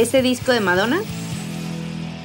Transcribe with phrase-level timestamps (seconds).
[0.00, 1.00] ese disco de Madonna?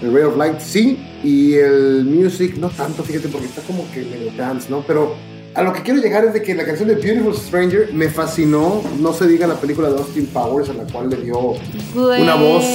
[0.01, 4.01] El Ray of Light sí, y el Music no tanto, fíjate, porque está como que
[4.03, 4.83] medio dance, ¿no?
[4.85, 5.15] Pero
[5.55, 8.81] a lo que quiero llegar es de que la canción de Beautiful Stranger me fascinó,
[8.99, 11.53] no se diga la película de Austin Powers, a la cual le dio
[11.95, 12.65] una voz.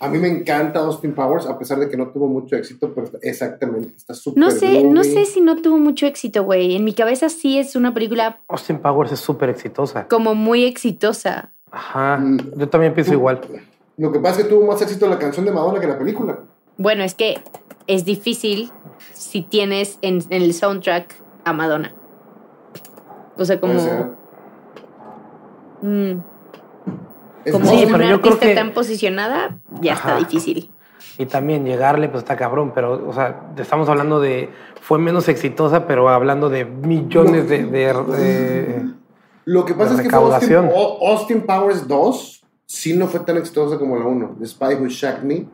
[0.00, 3.08] A mí me encanta Austin Powers, a pesar de que no tuvo mucho éxito, pero
[3.22, 6.76] exactamente, está súper No sé, no sé si no tuvo mucho éxito, güey.
[6.76, 8.40] En mi cabeza sí es una película...
[8.48, 10.06] Austin Powers es súper exitosa.
[10.08, 11.52] Como muy exitosa.
[11.70, 12.58] Ajá, mm.
[12.58, 13.40] yo también pienso igual.
[13.96, 16.38] Lo que pasa es que tuvo más éxito la canción de Madonna que la película.
[16.76, 17.40] Bueno, es que
[17.86, 18.72] es difícil
[19.12, 21.94] si tienes en, el soundtrack a Madonna.
[23.36, 23.74] O sea, como.
[25.82, 26.12] Mm,
[27.50, 28.54] como sí, una yo artista que...
[28.54, 30.70] tan posicionada, ya está difícil.
[31.18, 34.50] Y también llegarle, pues está cabrón, pero, o sea, estamos hablando de.
[34.80, 38.84] Fue menos exitosa, pero hablando de millones de.
[39.44, 40.70] Lo que pasa es que Austin,
[41.02, 44.36] Austin, Powers 2 sí no fue tan exitosa como la 1.
[44.40, 45.46] The Spy Who Shacked Me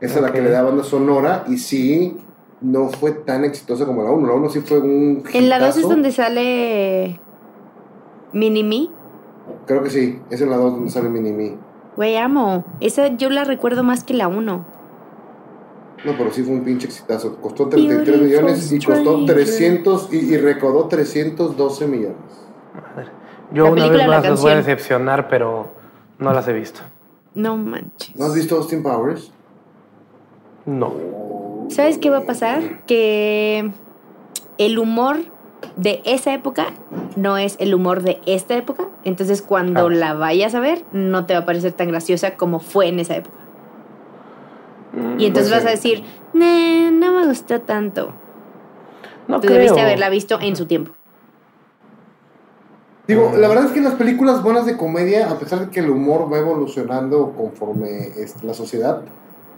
[0.00, 2.18] esa es la que le da banda sonora y sí
[2.60, 4.26] no fue tan exitosa como la 1.
[4.26, 5.24] La 1 sí fue un.
[5.32, 7.20] ¿En la 2 es donde sale
[8.32, 8.90] Mini-Me?
[9.66, 11.56] Creo que sí, es en la 2 donde sale Mini-Me.
[11.96, 12.64] Güey, amo.
[12.80, 14.76] Esa yo la recuerdo más que la 1.
[16.04, 17.36] No, pero sí fue un pinche exitazo.
[17.40, 22.16] Costó 33 millones y costó 300 y, y, recaudó 312 millones.
[23.50, 25.70] Yo una vez más los voy a decepcionar, pero
[26.18, 26.80] no las he visto.
[27.34, 28.16] No manches.
[28.16, 29.30] ¿No has visto Austin Powers?
[30.64, 30.94] No.
[31.68, 32.84] ¿Sabes qué va a pasar?
[32.86, 33.70] Que
[34.58, 35.18] el humor
[35.76, 36.68] de esa época
[37.16, 38.88] no es el humor de esta época.
[39.04, 42.88] Entonces, cuando la vayas a ver, no te va a parecer tan graciosa como fue
[42.88, 43.36] en esa época.
[44.92, 48.12] Mm, y entonces vas a decir, no me gustó tanto.
[49.28, 50.92] No Tú debiste haberla visto en su tiempo.
[53.08, 55.90] Digo, la verdad es que las películas buenas de comedia, a pesar de que el
[55.90, 59.02] humor va evolucionando conforme este, la sociedad,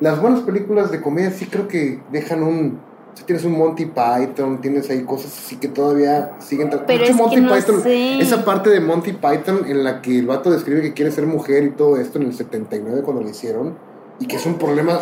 [0.01, 2.81] las buenas películas de comedia sí creo que dejan un.
[3.15, 6.71] Si tienes un Monty Python, tienes ahí cosas así que todavía siguen.
[6.87, 10.83] Pero es Monty Python, esa parte de Monty Python en la que el vato describe
[10.83, 13.77] que quiere ser mujer y todo esto en el 79 cuando lo hicieron,
[14.21, 15.01] y que es un problema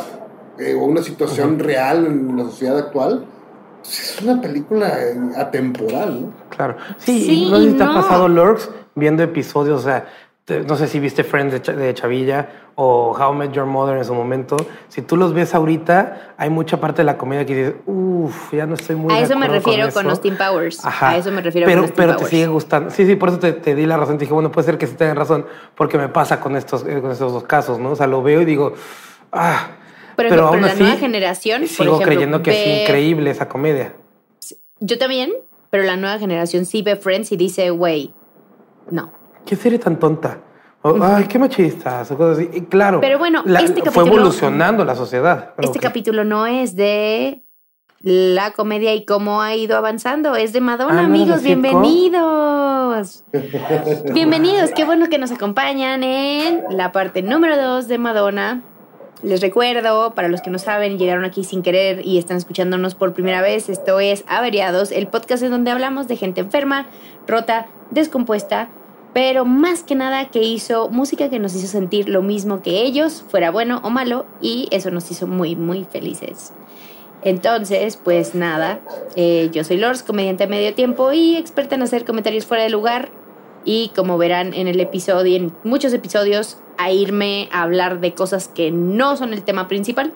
[0.58, 3.26] eh, o una situación real en la sociedad actual.
[3.82, 6.45] Pues es una película eh, atemporal, ¿no?
[6.56, 6.76] Claro.
[6.98, 10.06] Sí, no sé si te ha pasado, Lurks, viendo episodios, o sea,
[10.48, 14.14] no sé si viste Friends de, Chavilla o How I Met Your Mother en su
[14.14, 14.56] momento.
[14.88, 18.64] Si tú los ves ahorita, hay mucha parte de la comedia que dices, uff, ya
[18.64, 19.12] no estoy muy.
[19.12, 20.84] A eso me refiero con, Austin Powers.
[20.84, 21.10] Ajá.
[21.10, 22.90] A eso me refiero pero, con Austin Pero te sigue gustando.
[22.90, 24.18] Sí, sí, por eso te, di la razón.
[24.18, 27.00] Te dije, bueno, puede ser que sí tengan razón, porque me pasa con estos, eh,
[27.00, 27.90] con estos dos casos, ¿no?
[27.90, 28.72] O sea, lo veo y digo,
[29.32, 29.70] ah.
[30.14, 31.66] Pero, pero aún la nueva generación.
[31.66, 33.94] Sigo creyendo que es increíble esa comedia.
[34.78, 35.32] Yo también,
[35.70, 38.14] pero la nueva generación sí ve Friends y dice, güey,
[38.90, 39.12] no
[39.46, 40.40] ¿qué serie tan tonta?
[41.02, 42.50] ay, qué machistas, o cosas así.
[42.52, 45.54] Y claro, pero bueno, este fue evolucionando la sociedad.
[45.58, 47.44] Este capítulo no es de
[47.98, 50.36] la comedia y cómo ha ido avanzando.
[50.36, 53.24] Es de Madonna, ah, amigos, bienvenidos.
[54.14, 58.62] bienvenidos, qué bueno que nos acompañan en la parte número dos de Madonna.
[59.22, 63.14] Les recuerdo, para los que no saben, llegaron aquí sin querer y están escuchándonos por
[63.14, 66.86] primera vez, esto es Averiados, el podcast en donde hablamos de gente enferma,
[67.26, 68.68] rota, descompuesta,
[69.14, 73.24] pero más que nada que hizo música que nos hizo sentir lo mismo que ellos,
[73.30, 76.52] fuera bueno o malo, y eso nos hizo muy, muy felices.
[77.22, 78.80] Entonces, pues nada,
[79.16, 82.68] eh, yo soy Lors, comediante a medio tiempo y experta en hacer comentarios fuera de
[82.70, 83.08] lugar.
[83.64, 88.48] Y como verán en el episodio, en muchos episodios, a irme a hablar de cosas
[88.48, 90.12] que no son el tema principal.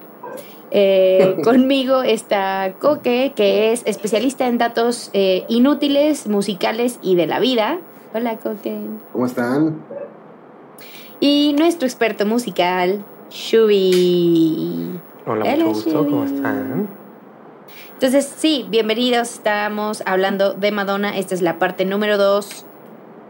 [0.71, 7.41] Eh, conmigo está Coque, que es especialista en datos eh, inútiles, musicales y de la
[7.41, 7.81] vida.
[8.15, 8.79] Hola, Coque.
[9.13, 9.83] ¿Cómo están?
[11.21, 14.99] Y nuestro experto musical, Shubi.
[15.27, 16.07] Hola, mucho gusto.
[16.07, 16.89] ¿Cómo están?
[17.93, 19.35] Entonces, sí, bienvenidos.
[19.35, 21.19] Estamos hablando de Madonna.
[21.19, 22.65] Esta es la parte número dos.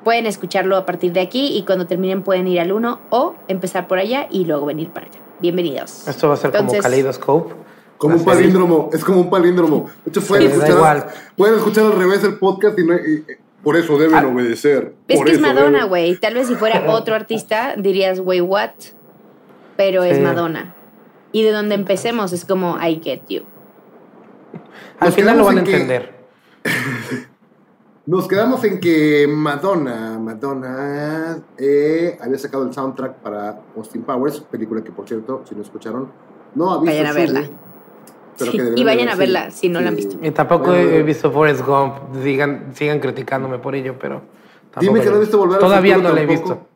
[0.04, 3.86] Pueden escucharlo a partir de aquí y cuando terminen pueden ir al uno o empezar
[3.86, 5.18] por allá y luego venir para acá.
[5.40, 6.08] Bienvenidos.
[6.08, 7.54] Esto va a ser como Kaleidoscope.
[7.98, 9.90] Como un palíndromo, es como un palíndromo.
[10.06, 12.94] De hecho, pueden, escuchar, pueden escuchar al revés el podcast y, no,
[13.62, 14.94] por eso deben ah, obedecer.
[15.06, 16.16] Es que es Madonna, güey.
[16.16, 18.70] Tal vez si fuera otro artista dirías, güey, what?
[19.76, 20.74] Pero es Madonna.
[21.32, 23.42] Y de donde empecemos es como, I get you.
[24.98, 26.14] Al final lo van a entender.
[28.10, 34.82] Nos quedamos en que Madonna, Madonna eh, había sacado el soundtrack para Austin Powers, película
[34.82, 36.10] que por cierto, si no escucharon,
[36.56, 36.86] no ha visto.
[36.86, 37.50] Vayan a verla
[38.74, 40.18] y vayan a verla si no la han visto.
[40.20, 42.16] Y tampoco he visto Forrest Gump.
[42.16, 44.22] Digan, sigan criticándome por ello, pero.
[44.80, 46.66] Dime que no he visto volver Todavía no la he visto.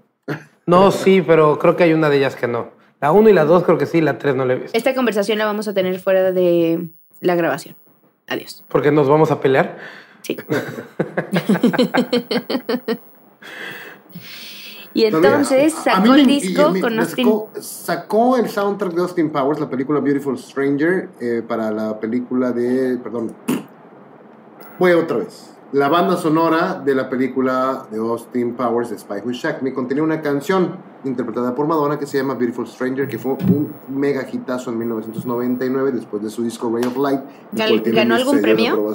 [0.66, 2.68] No, sí, pero creo que hay una de ellas que no.
[3.00, 4.78] La 1 y la 2 creo que sí, la 3 no la he visto.
[4.78, 7.74] Esta conversación la vamos a tener fuera de la grabación.
[8.28, 8.64] Adiós.
[8.68, 10.03] ¿Por qué nos vamos a pelear?
[10.24, 10.36] Sí.
[14.94, 17.26] y entonces sacó el disco con Austin.
[17.26, 22.52] Sacó, sacó, el soundtrack de Austin Powers, la película Beautiful Stranger, eh, para la película
[22.52, 22.98] de.
[23.02, 23.34] Perdón.
[24.78, 25.50] Voy otra vez.
[25.72, 30.22] La banda sonora de la película de Austin Powers Spy Who Shack Me contenía una
[30.22, 34.78] canción interpretada por Madonna que se llama Beautiful Stranger, que fue un mega hitazo en
[34.78, 37.20] 1999 después de su disco Ray of Light.
[37.92, 38.94] ¿Ganó algún premio?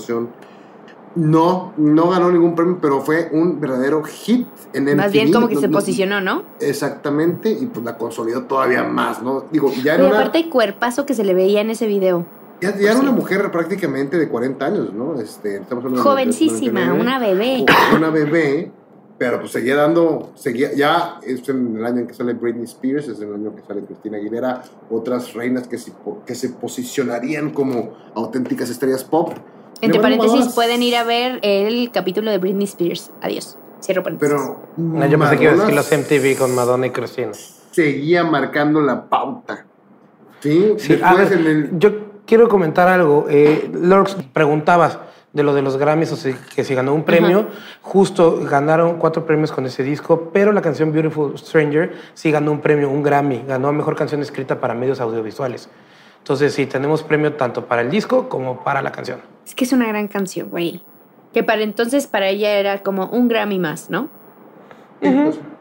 [1.16, 5.48] No, no ganó ningún premio, pero fue un verdadero hit en el Más bien como
[5.48, 6.44] que se posicionó, ¿no?
[6.60, 9.46] Exactamente, y pues la consolidó todavía más, ¿no?
[9.52, 12.26] Digo, ya era aparte el cuerpazo que se le veía en ese video.
[12.62, 15.20] Ya, era una mujer prácticamente de 40 años, ¿no?
[15.20, 17.66] Este, estamos Jovencísima, una bebé.
[17.96, 18.72] Una bebé,
[19.18, 23.08] pero pues seguía dando, seguía, ya es en el año en que sale Britney Spears,
[23.08, 25.94] es en el año que sale Cristina Aguilera, otras reinas que se,
[26.26, 29.34] que se posicionarían como auténticas estrellas pop.
[29.82, 33.12] Entre paréntesis, pueden ir a ver el capítulo de Britney Spears.
[33.22, 33.58] Adiós.
[33.82, 34.36] Cierro paréntesis.
[34.36, 34.62] Pero.
[34.78, 37.32] No, yo pensé que iba a decir los MTV con Madonna y Cristina.
[37.72, 39.66] Seguía marcando la pauta.
[40.42, 41.80] Sí, sí a ver, el...
[41.80, 43.26] yo quiero comentar algo.
[43.30, 45.00] Eh, Lorx, preguntabas
[45.34, 47.48] de lo de los Grammys, o sea, que si ganó un premio,
[47.82, 52.62] justo ganaron cuatro premios con ese disco, pero la canción Beautiful Stranger sí ganó un
[52.62, 55.70] premio, un Grammy, ganó Mejor Canción Escrita para Medios Audiovisuales.
[56.20, 59.20] Entonces sí, tenemos premio tanto para el disco como para la canción.
[59.46, 60.84] Es que es una gran canción, güey.
[61.34, 64.10] Que para entonces para ella era como un Grammy más, ¿no?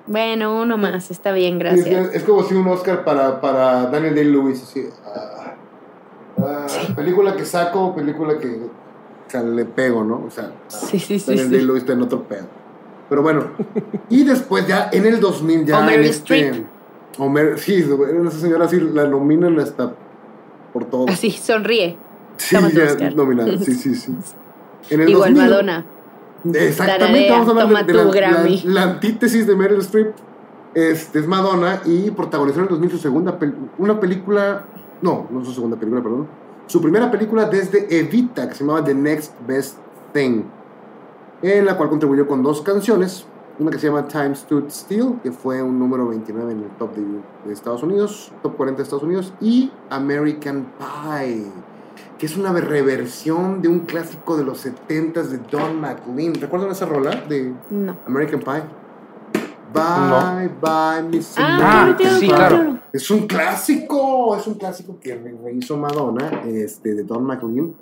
[0.06, 2.14] Bueno, uno más, está bien, gracias.
[2.14, 4.88] Es, como si un Oscar para, para Daniel Day-Lewis, así.
[5.04, 5.54] Ah,
[6.38, 6.66] ah,
[6.96, 8.58] película que saco, película que
[9.38, 10.24] le pego, ¿no?
[10.26, 12.46] O sea, sí, sí, sí, Daniel Day-Lewis está en otro pedo.
[13.08, 13.50] Pero bueno,
[14.08, 15.78] y después ya en el 2000 ya...
[15.78, 16.66] Homer en este,
[17.18, 17.84] Homer, sí,
[18.26, 19.92] esa señora así la nominan hasta
[20.78, 21.08] por todo.
[21.08, 21.96] Así, sonríe.
[22.36, 24.14] Sí, ya nominada, sí, sí, sí.
[24.90, 25.86] En el Igual 2000, Madonna.
[26.54, 30.14] Exactamente, vamos a hablar de, la, la, antítesis de Meryl Streep.
[30.74, 33.38] Este, es Madonna y protagonizó en el 2000 su segunda
[33.78, 34.64] una película,
[35.02, 36.28] no, no su segunda película, perdón,
[36.68, 39.78] su primera película desde Evita, que se llamaba The Next Best
[40.12, 40.44] Thing,
[41.42, 43.26] en la cual contribuyó con dos canciones,
[43.58, 46.94] una que se llama Time Stood Still, que fue un número 29 en el top
[46.94, 51.46] de, Estados Unidos, top 40 de Estados Unidos, y American Pie,
[52.18, 56.34] que es una reversión de un clásico de los 70s de Don McLean.
[56.34, 57.52] ¿Recuerdan esa rola de
[58.06, 58.62] American Pie?
[59.72, 62.78] Bye, bye, Miss ah, sí, claro.
[62.92, 65.20] Es un clásico, es un clásico que
[65.52, 67.74] hizo Madonna, este, de Don McLean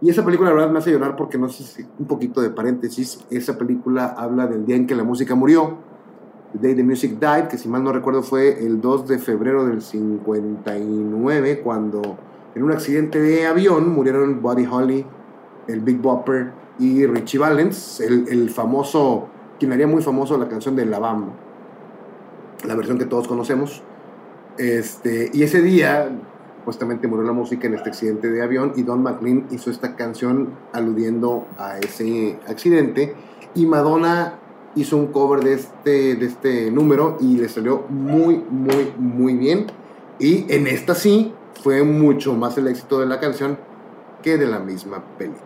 [0.00, 2.50] y esa película, la verdad, me hace llorar porque, no sé si, un poquito de
[2.50, 5.78] paréntesis, esa película habla del día en que la música murió,
[6.52, 9.66] The Day the Music Died, que si mal no recuerdo fue el 2 de febrero
[9.66, 12.02] del 59, cuando
[12.54, 15.06] en un accidente de avión murieron Buddy Holly,
[15.66, 20.76] el Big Bopper y Richie Valens, el, el famoso, quien haría muy famoso la canción
[20.76, 21.32] de La Bamba,
[22.66, 23.82] la versión que todos conocemos.
[24.58, 26.10] Este, y ese día
[26.64, 30.48] supuestamente murió la música en este accidente de avión y Don McLean hizo esta canción
[30.72, 33.14] aludiendo a ese accidente
[33.54, 34.38] y Madonna
[34.74, 39.66] hizo un cover de este, de este número y le salió muy, muy, muy bien.
[40.18, 43.58] Y en esta sí fue mucho más el éxito de la canción
[44.22, 45.44] que de la misma película.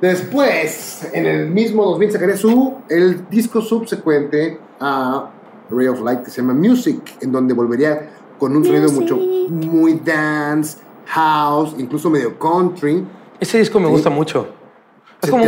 [0.00, 5.30] Después, en el mismo 2000 sacaría su, el disco subsecuente a
[5.70, 9.94] Ray of Light que se llama Music, en donde volvería con un sonido mucho, muy
[9.94, 13.06] dance, house, incluso medio country.
[13.40, 14.46] Ese disco me gusta mucho.
[15.22, 15.44] Es como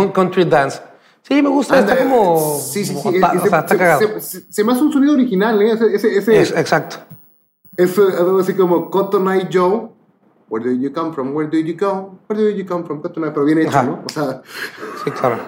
[0.00, 0.80] un country dance.
[1.22, 2.58] Sí, me gusta, está como...
[2.58, 3.08] Sí, sí, sí.
[3.08, 4.00] o sea, está cagado.
[4.20, 5.72] Se, me hace un sonido original, ¿eh?
[5.92, 6.96] Ese, ese, es, exacto.
[7.76, 9.90] Es algo así como Cotton Eye Joe.
[10.48, 11.32] Where do you come from?
[11.32, 12.18] Where do you go?
[12.28, 13.00] Where do you come from?
[13.00, 14.02] Cotton Eye, pero bien hecho, ¿no?
[14.04, 14.42] O sea...
[15.04, 15.38] Sí, claro.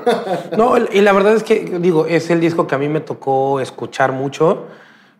[0.56, 3.58] No, y la verdad es que, digo, es el disco que a mí me tocó
[3.58, 4.66] escuchar mucho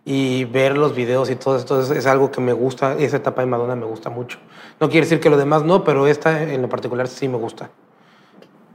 [0.05, 3.47] y ver los videos y todo esto es, algo que me gusta, esa etapa de
[3.47, 4.39] Madonna me gusta mucho.
[4.81, 7.71] No quiere decir que lo demás no, pero esta en lo particular sí me gusta.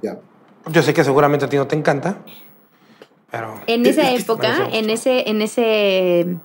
[0.01, 0.19] Ya.
[0.69, 2.19] Yo sé que seguramente a ti no te encanta,
[3.29, 3.59] pero...
[3.67, 6.37] En esa época, en ese, en ese,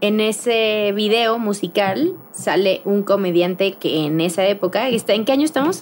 [0.00, 5.80] en ese video musical sale un comediante que en esa época, ¿en qué año estamos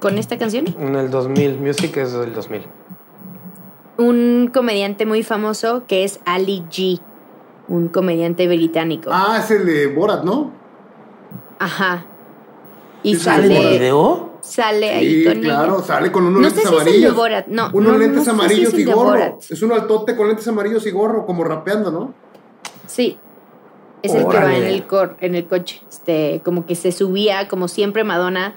[0.00, 0.74] con esta canción?
[0.78, 2.62] En el 2000, Music es del 2000.
[3.96, 7.00] Un comediante muy famoso que es Ali G
[7.68, 9.10] un comediante británico.
[9.12, 10.52] Ah, es el de Borat, ¿no?
[11.58, 12.06] Ajá.
[13.02, 13.56] Y sale.
[13.56, 14.28] ¿En el video?
[14.40, 16.88] Sale ahí sí, claro, sale con unos lentes amarillos.
[16.88, 17.70] Es el de Borat, no.
[17.72, 19.38] Unos lentes amarillos y gorro.
[19.48, 22.14] Es un altote con lentes amarillos y gorro, como rapeando, ¿no?
[22.86, 23.18] Sí.
[24.02, 25.82] Es el que va en el, cor, en el coche.
[25.88, 28.54] Este, como que se subía, como siempre Madonna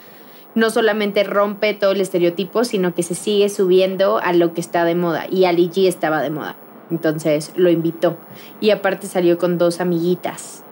[0.54, 4.86] no solamente rompe todo el estereotipo, sino que se sigue subiendo a lo que está
[4.86, 5.26] de moda.
[5.30, 6.58] Y Ali G estaba de moda.
[6.92, 8.18] Entonces lo invitó.
[8.60, 10.64] Y aparte salió con dos amiguitas.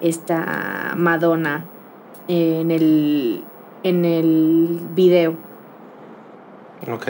[0.00, 1.64] Esta Madonna
[2.28, 3.42] en el,
[3.82, 5.36] en el video.
[6.92, 7.08] Ok.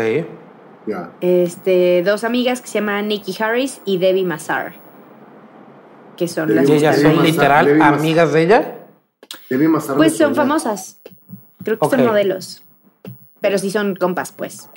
[1.20, 4.74] Este, dos amigas que se llaman Nikki Harris y Debbie Mazar.
[6.16, 8.78] Que son las ¿Y ellas son literal amigas de ella?
[9.50, 9.96] Debbie Mazar.
[9.96, 11.00] Pues son famosas.
[11.64, 12.62] Creo que son modelos.
[13.40, 14.70] Pero sí son compas, pues.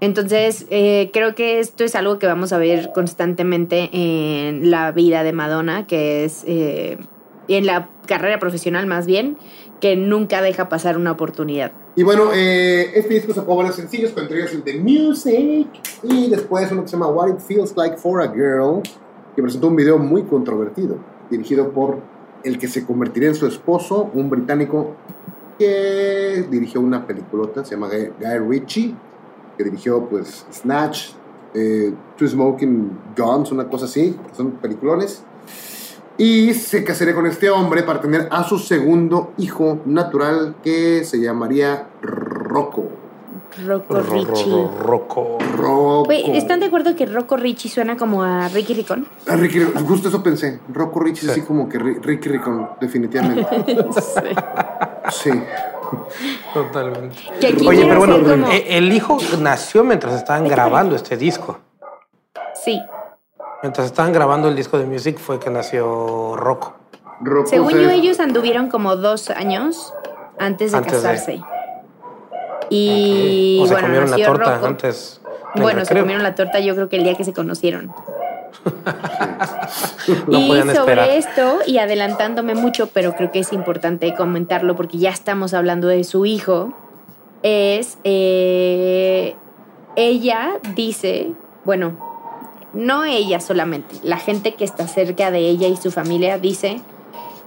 [0.00, 5.22] Entonces, eh, creo que esto es algo que vamos a ver constantemente en la vida
[5.22, 6.98] de Madonna, que es eh,
[7.48, 9.36] en la carrera profesional más bien,
[9.80, 11.72] que nunca deja pasar una oportunidad.
[11.96, 15.68] Y bueno, eh, este disco sacó varios sencillos, con entre ellos el de Music
[16.02, 18.82] y después uno que se llama What It Feels Like for a Girl,
[19.36, 20.98] que presentó un video muy controvertido,
[21.30, 21.98] dirigido por
[22.42, 24.96] el que se convertiría en su esposo, un británico
[25.58, 28.94] que dirigió una peliculota, se llama Guy Ritchie,
[29.56, 31.10] que dirigió pues Snatch,
[31.54, 35.22] eh, Two Smoking Guns, una cosa así, son peliculones.
[36.16, 41.20] Y se casaría con este hombre para tener a su segundo hijo natural que se
[41.20, 42.88] llamaría Rocco.
[43.66, 44.68] Rocco Richie.
[44.80, 45.38] Rocco.
[45.56, 46.10] Rocco.
[46.10, 49.06] ¿Están de acuerdo que Rocco Richie suena como a Ricky Ricón?
[49.28, 50.60] A Ricky, justo eso pensé.
[50.72, 53.46] Rocco Richie, así como que Ricky Ricón, definitivamente.
[55.10, 55.30] sí.
[56.52, 57.18] Totalmente.
[57.66, 61.58] Oye, pero bueno, e, el hijo nació mientras estaban grabando este disco.
[62.54, 62.80] Sí.
[63.62, 66.74] Mientras estaban grabando el disco de Music fue que nació Rocco.
[67.46, 69.92] Según yo, ellos anduvieron como dos años
[70.38, 71.42] antes de casarse.
[72.70, 75.20] Y o se bueno, comieron la torta antes.
[75.54, 77.94] Bueno, se comieron la torta yo creo que el día que se conocieron.
[80.30, 85.54] y sobre esto, y adelantándome mucho, pero creo que es importante comentarlo porque ya estamos
[85.54, 86.72] hablando de su hijo,
[87.42, 89.36] es eh,
[89.96, 91.32] ella dice,
[91.64, 91.98] bueno,
[92.72, 96.80] no ella solamente, la gente que está cerca de ella y su familia dice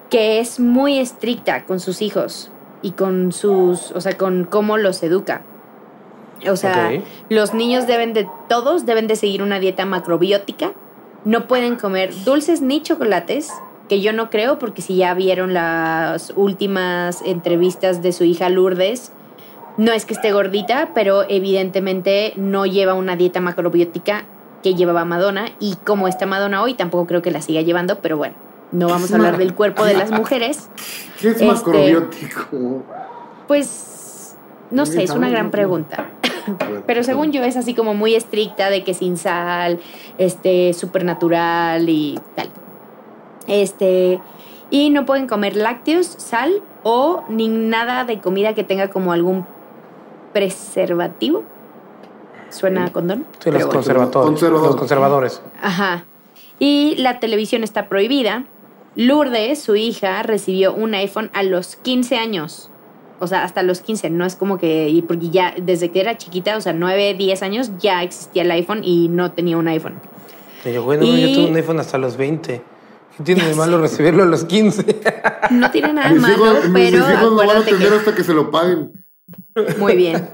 [0.09, 5.03] que es muy estricta con sus hijos y con sus, o sea, con cómo los
[5.03, 5.41] educa.
[6.49, 6.91] O sea,
[7.29, 10.73] los niños deben de, todos deben de seguir una dieta macrobiótica
[11.25, 13.51] no pueden comer dulces ni chocolates,
[13.87, 19.11] que yo no creo, porque si ya vieron las últimas entrevistas de su hija Lourdes,
[19.77, 24.25] no es que esté gordita, pero evidentemente no lleva una dieta macrobiótica
[24.63, 28.17] que llevaba Madonna, y como está Madonna hoy, tampoco creo que la siga llevando, pero
[28.17, 28.35] bueno,
[28.71, 30.69] no vamos a hablar del cuerpo de las mujeres.
[31.21, 32.83] ¿Qué es macrobiótico?
[33.47, 34.35] Pues,
[34.71, 36.07] no sé, es una gran pregunta.
[36.85, 39.79] Pero según yo es así como muy estricta de que sin sal,
[40.17, 42.49] este, supernatural y tal.
[43.47, 44.19] Este,
[44.69, 49.45] y no pueden comer lácteos, sal o ni nada de comida que tenga como algún
[50.33, 51.43] preservativo.
[52.49, 53.25] ¿Suena a condón?
[53.39, 55.41] Sí, los, conservadores, los conservadores.
[55.61, 56.05] Ajá.
[56.59, 58.45] Y la televisión está prohibida.
[58.95, 62.71] Lourdes, su hija, recibió un iPhone a los 15 años
[63.19, 66.57] o sea, hasta los 15, no es como que, porque ya desde que era chiquita,
[66.57, 69.95] o sea, 9, 10 años, ya existía el iPhone y no tenía un iPhone.
[70.65, 72.61] Y yo, bueno, yo tuve un iPhone hasta los 20.
[73.17, 74.85] ¿Qué tiene de malo recibirlo a los 15?
[75.51, 78.91] No tiene nada de malo, pero no van a tener hasta que se lo paguen.
[79.79, 80.29] Muy bien.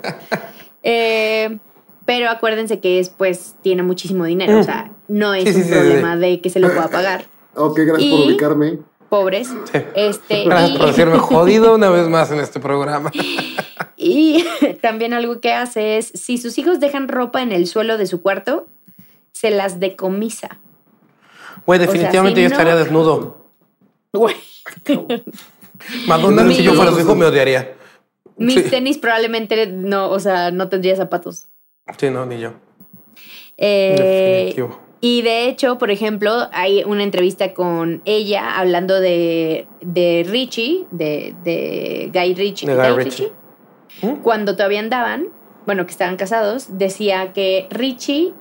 [0.82, 1.60] Eh,
[2.06, 6.50] pero acuérdense que después tiene muchísimo dinero, o sea, no es un problema de que
[6.50, 7.26] se lo pueda pagar.
[7.56, 8.80] Ok, gracias por ubicarme
[9.14, 9.50] pobres.
[9.94, 13.12] Este, Gracias por decirme jodido una vez más en este programa.
[13.96, 14.44] Y
[14.82, 18.22] también algo que hace es, si sus hijos dejan ropa en el suelo de su
[18.22, 18.68] cuarto,
[19.32, 20.60] se las decomisa.
[21.66, 23.38] Güey, definitivamente yo estaría desnudo.
[24.12, 24.36] Güey.
[26.06, 27.76] Madonna, si yo fuera su hijo, me odiaría.
[28.36, 31.46] Mis tenis probablemente no, o sea, no tendría zapatos.
[31.98, 32.52] Sí, no, ni yo.
[33.56, 33.96] Eh,
[34.50, 34.83] Definitivo.
[35.06, 41.36] Y de hecho, por ejemplo, hay una entrevista con ella hablando de, de Richie, de,
[41.44, 42.68] de Guy Ritchie.
[42.68, 43.32] De Guy, Ritchie.
[44.02, 44.22] ¿Mm?
[44.22, 45.28] Cuando todavía andaban,
[45.66, 48.34] bueno, que estaban casados, decía que Richie,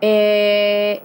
[0.00, 1.02] eh,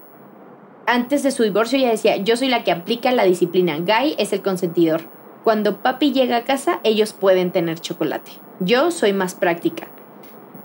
[0.86, 3.80] antes de su divorcio, ya decía, yo soy la que aplica la disciplina.
[3.80, 5.02] Guy es el consentidor.
[5.44, 8.32] Cuando papi llega a casa, ellos pueden tener chocolate.
[8.62, 9.90] Yo soy más práctica.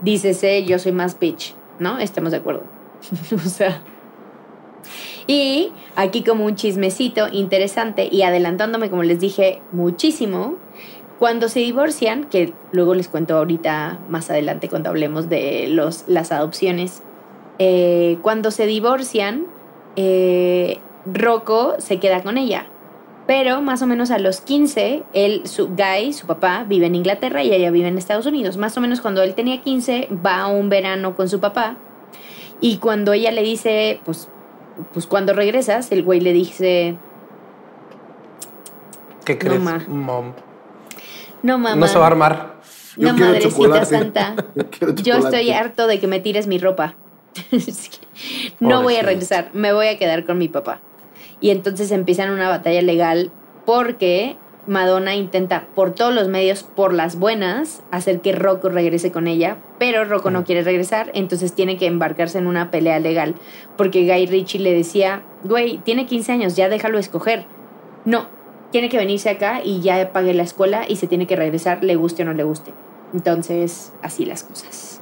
[0.03, 1.99] Dícese, yo soy más bitch, ¿no?
[1.99, 2.63] Estamos de acuerdo.
[3.35, 3.83] o sea...
[5.27, 10.57] Y aquí como un chismecito interesante y adelantándome, como les dije, muchísimo,
[11.19, 16.31] cuando se divorcian, que luego les cuento ahorita más adelante cuando hablemos de los, las
[16.31, 17.03] adopciones,
[17.59, 19.47] eh, cuando se divorcian,
[19.97, 20.79] eh,
[21.13, 22.67] Rocco se queda con ella
[23.27, 27.43] Pero más o menos a los 15, él, su Guy, su papá, vive en Inglaterra
[27.43, 28.57] y ella vive en Estados Unidos.
[28.57, 31.77] Más o menos cuando él tenía 15, va a un verano con su papá.
[32.61, 34.31] Y cuando ella le dice, pues,
[34.93, 36.97] pues cuando regresas, el güey le dice...
[39.25, 39.85] ¿Qué crees, ma.
[39.89, 40.33] mom?
[41.43, 41.77] No, mamá.
[41.77, 42.55] No se va a armar.
[42.97, 43.87] Yo no, madrecita chocolate.
[43.87, 44.35] santa.
[44.81, 46.95] Yo Yo estoy harto de que me tires mi ropa.
[48.59, 50.81] No voy a regresar, me voy a quedar con mi papá.
[51.41, 53.31] Y entonces empiezan una batalla legal
[53.65, 54.37] porque
[54.69, 59.57] Madonna intenta por todos los medios, por las buenas, hacer que Rocco regrese con ella,
[59.79, 63.35] pero Rocco no quiere regresar, entonces tiene que embarcarse en una pelea legal,
[63.79, 67.47] porque Guy Ritchie le decía, güey, tiene 15 años, ya déjalo escoger.
[68.05, 68.29] No,
[68.71, 71.97] tiene que venirse acá y ya pague la escuela y se tiene que regresar, le
[71.97, 72.75] guste o no le guste.
[73.15, 75.01] Entonces, así las cosas.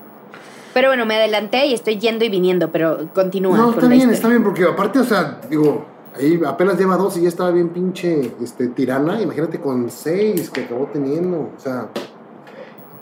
[0.75, 3.57] Pero bueno, me adelanté y estoy yendo y viniendo, pero continúa.
[3.57, 7.23] No, está bien, está bien, porque aparte, o sea, digo, ahí apenas lleva dos y
[7.23, 9.21] ya estaba bien pinche este, tirana.
[9.21, 11.51] Imagínate con seis que acabó teniendo.
[11.57, 11.89] O sea,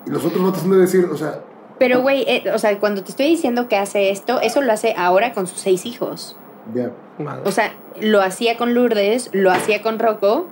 [0.07, 1.41] y los otros no te de decir, o sea,
[1.79, 4.95] Pero, güey, eh, o sea, cuando te estoy diciendo que hace esto, eso lo hace
[4.97, 6.37] ahora con sus seis hijos.
[6.75, 6.93] ya.
[7.19, 7.43] Madre.
[7.45, 10.47] O sea, lo hacía con Lourdes, lo hacía con Rocco.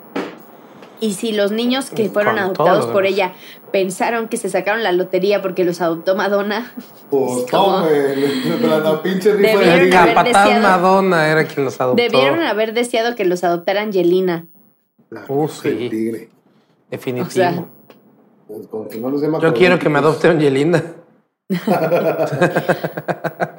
[1.03, 3.33] Y si los niños que fueron Con adoptados por ella
[3.73, 6.73] pensaron que se sacaron la lotería porque los adoptó Madonna,
[7.11, 7.91] Pues tome,
[8.63, 12.01] la, la pinche rifa Debieron de capataz deseado- Madonna era quien los adoptó.
[12.03, 14.47] debieron haber deseado que los adoptara Angelina.
[15.11, 15.89] La Uh, sí.
[15.91, 16.29] tigre.
[16.91, 17.27] Definitivo.
[17.27, 17.65] O sea,
[18.47, 18.69] Pues,
[19.01, 20.85] no los Yo quiero que me adopte Angelina.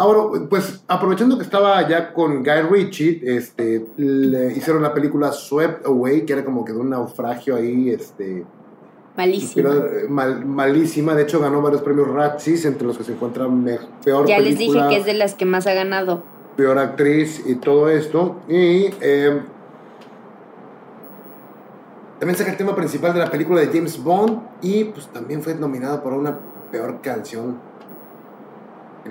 [0.00, 5.32] Ah, bueno, pues aprovechando que estaba ya con Guy Ritchie, este, le hicieron la película
[5.32, 8.44] Swept Away, que era como que de un naufragio ahí, este,
[9.16, 9.70] malísima.
[9.70, 11.14] eh, mal- malísima.
[11.16, 14.56] De hecho, ganó varios premios Razzies, entre los que se encuentra me- peor Ya les
[14.56, 16.22] dije que es de las que más ha ganado.
[16.56, 18.36] peor actriz y todo esto.
[18.48, 19.40] Y eh,
[22.20, 25.54] también saca el tema principal de la película de James Bond y pues también fue
[25.56, 26.38] nominado por una
[26.70, 27.66] peor canción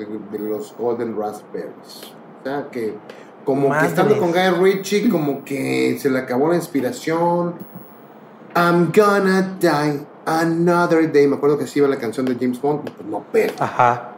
[0.05, 2.13] de, los Golden Raspberries.
[2.41, 2.95] O sea que
[3.45, 3.93] como Madres.
[3.93, 7.55] que estando con Guy Ritchie como que se le acabó la inspiración.
[8.55, 11.27] I'm gonna die another day.
[11.27, 13.53] Me acuerdo que sí iba la canción de James Bond, pues no pega.
[13.59, 14.13] Ajá.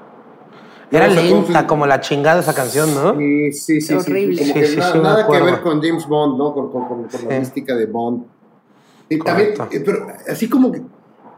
[0.91, 3.15] Era lenta su- como la chingada esa canción, ¿no?
[3.15, 3.93] Sí, sí, sí.
[3.93, 4.37] Horrible.
[4.37, 6.53] Sí, como Sí, que sí, na- sí, me nada que ver con James Bond, ¿no?
[6.53, 8.23] Con, con- con- con la mística de Bond.
[9.07, 9.75] Y también, Correcto.
[9.77, 10.81] eh, pero así como que.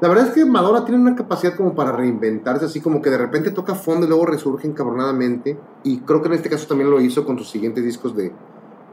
[0.02, 3.20] La verdad es que Madonna tiene una capacidad como para reinventarse, así como que de
[3.20, 5.58] repente toca fondo y luego resurge encabronadamente.
[5.84, 8.32] Y creo que en este caso también lo hizo con sus siguientes discos de.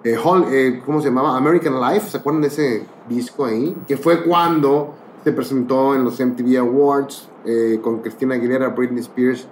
[0.04, 1.36] eh, Hall- eh, ¿Cómo se llamaba?
[1.36, 2.10] American Life.
[2.10, 3.74] ¿Se acuerdan de ese disco ahí?
[3.88, 4.94] Que fue cuando
[5.24, 9.48] se presentó en los MTV Awards eh, con Christina Aguilera, Britney Spears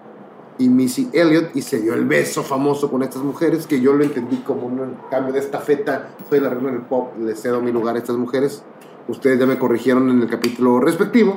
[0.58, 4.04] y Missy Elliott y se dio el beso famoso con estas mujeres que yo lo
[4.04, 6.10] entendí como un cambio de estafeta.
[6.30, 8.62] Soy la reina del pop, le cedo mi lugar a estas mujeres.
[9.08, 11.36] Ustedes ya me corrigieron en el capítulo respectivo.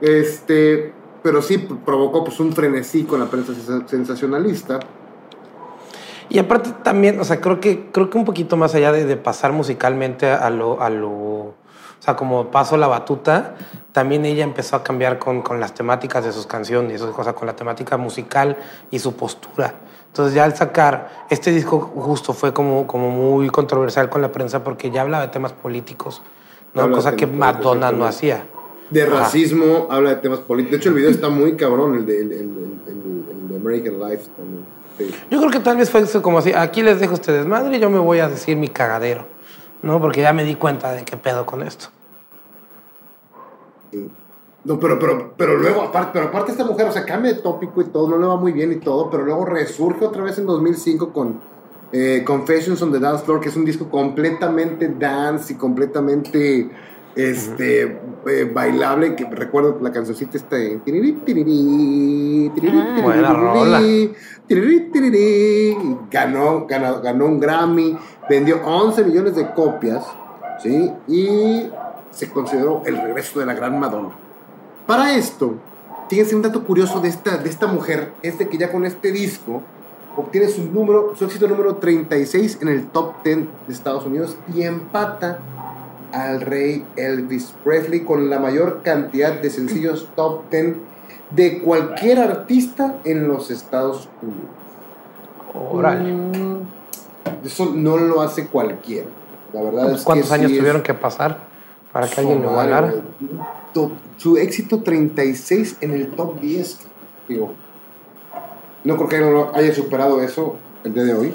[0.00, 4.80] Este, pero sí provocó pues un frenesí con la prensa sens- sensacionalista.
[6.28, 9.16] Y aparte también, o sea, creo que, creo que un poquito más allá de, de
[9.16, 11.54] pasar musicalmente a lo, a lo, o
[11.98, 13.54] sea, como paso la batuta,
[13.92, 17.46] también ella empezó a cambiar con, con las temáticas de sus canciones, o sea, con
[17.46, 18.56] la temática musical
[18.90, 19.74] y su postura.
[20.06, 24.64] Entonces ya al sacar este disco justo fue como, como muy controversial con la prensa
[24.64, 26.22] porque ya hablaba de temas políticos,
[26.74, 26.90] ¿no?
[26.90, 28.46] Cosa que Madonna no hacía.
[28.90, 29.20] De Ajá.
[29.20, 30.72] racismo, habla de temas políticos.
[30.72, 33.56] De hecho, el video está muy cabrón, el de, el, el- el- el- el de
[33.56, 34.64] American Life también.
[34.98, 35.10] Sí.
[35.30, 37.76] Yo creo que tal vez fue eso como así, aquí les dejo a ustedes madre
[37.78, 39.24] y yo me voy a decir mi cagadero,
[39.82, 39.98] ¿no?
[40.00, 41.86] Porque ya me di cuenta de qué pedo con esto.
[43.90, 44.10] Sí.
[44.64, 47.80] No, pero, pero, pero luego, aparte, pero aparte esta mujer, o sea, cambia de tópico
[47.80, 50.46] y todo, no le va muy bien y todo, pero luego resurge otra vez en
[50.46, 51.40] 2005 con
[51.92, 56.70] eh, Confessions on the Dance Floor, que es un disco completamente dance y completamente
[57.14, 57.82] este,
[58.26, 60.56] eh, bailable, que recuerdo la cancioncita esta
[65.10, 65.76] de...
[65.76, 66.06] Ah.
[66.10, 70.04] ganó, ganó, ganó un Grammy, vendió 11 millones de copias,
[70.62, 70.90] ¿sí?
[71.08, 71.68] Y
[72.10, 74.12] se consideró el regreso de la gran Madonna.
[74.86, 75.56] Para esto,
[76.08, 79.12] fíjense un dato curioso de esta, de esta mujer, es de que ya con este
[79.12, 79.62] disco
[80.16, 84.62] obtiene su número, su éxito número 36 en el top 10 de Estados Unidos y
[84.62, 85.38] empata
[86.12, 90.76] al rey Elvis Presley con la mayor cantidad de sencillos top 10
[91.30, 94.50] de cualquier artista en los Estados Unidos.
[95.54, 96.12] Órale.
[96.12, 96.60] Mm,
[97.44, 99.06] Eso no lo hace cualquiera.
[99.52, 101.38] La verdad es que ¿Cuántos sí años es- tuvieron que pasar
[101.92, 102.50] para que alguien lo.
[103.72, 106.80] To- Su éxito 36 en el top 10.
[107.28, 107.54] Digo,
[108.84, 111.34] no creo que no haya superado eso el día de hoy.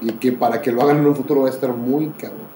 [0.00, 2.46] Y que para que lo hagan en un futuro va a estar muy cabrón.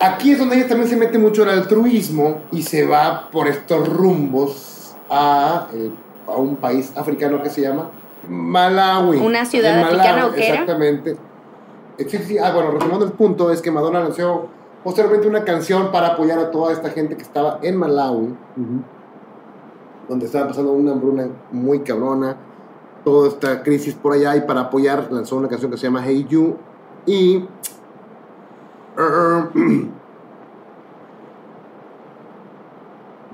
[0.00, 3.88] aquí es donde ella también se mete mucho el altruismo y se va por estos
[3.88, 5.90] rumbos a, eh,
[6.26, 7.90] a un país africano que se llama
[8.28, 9.18] Malawi.
[9.18, 11.16] ¿Una ciudad africana o qué Exactamente.
[11.98, 14.48] Sí, sí, ah, bueno, retomando el punto, es que Madonna lanzó
[14.84, 18.34] posteriormente una canción para apoyar a toda esta gente que estaba en Malawi,
[20.08, 22.36] donde estaba pasando una hambruna muy cabrona,
[23.06, 26.26] toda esta crisis por allá, y para apoyar lanzó una canción que se llama Hey
[26.28, 26.56] You,
[27.06, 27.44] y...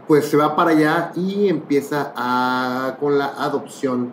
[0.07, 4.13] pues se va para allá y empieza a, con la adopción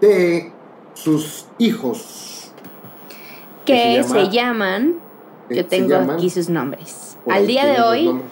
[0.00, 0.52] de
[0.94, 2.30] sus hijos
[3.66, 5.00] que, se, llaman,
[5.50, 7.18] yo tengo aquí sus nombres.
[7.28, 8.22] Al día de hoy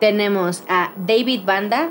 [0.00, 1.90] tenemos a David Banda,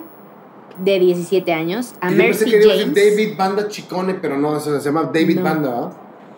[0.78, 2.94] de 17 años, a Mercy James.
[2.94, 5.92] David Banda Chicone, pero no, se llama David Banda.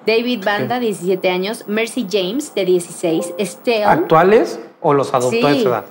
[0.06, 3.84] David Banda, 17 años, Mercy James, de 16, Estelle.
[3.84, 5.86] ¿Actuales o los adoptó a esa edad?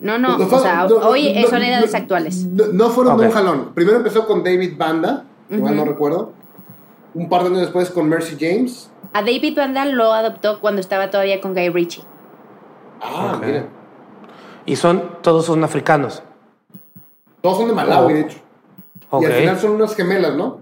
[0.00, 2.46] No, no, o sea, hoy son edades actuales.
[2.46, 3.72] No, fueron de un jalón.
[3.74, 6.32] Primero empezó con David Banda, igual no recuerdo.
[7.14, 8.90] Un par de años después con Mercy James.
[9.12, 12.04] A David Vandal lo adoptó cuando estaba todavía con Guy Ritchie.
[13.00, 13.66] Ah, mira.
[14.66, 16.22] Y son, todos son africanos.
[17.48, 18.38] Todos son de Malawi, de hecho.
[19.10, 20.60] Y al final son unas gemelas, ¿no?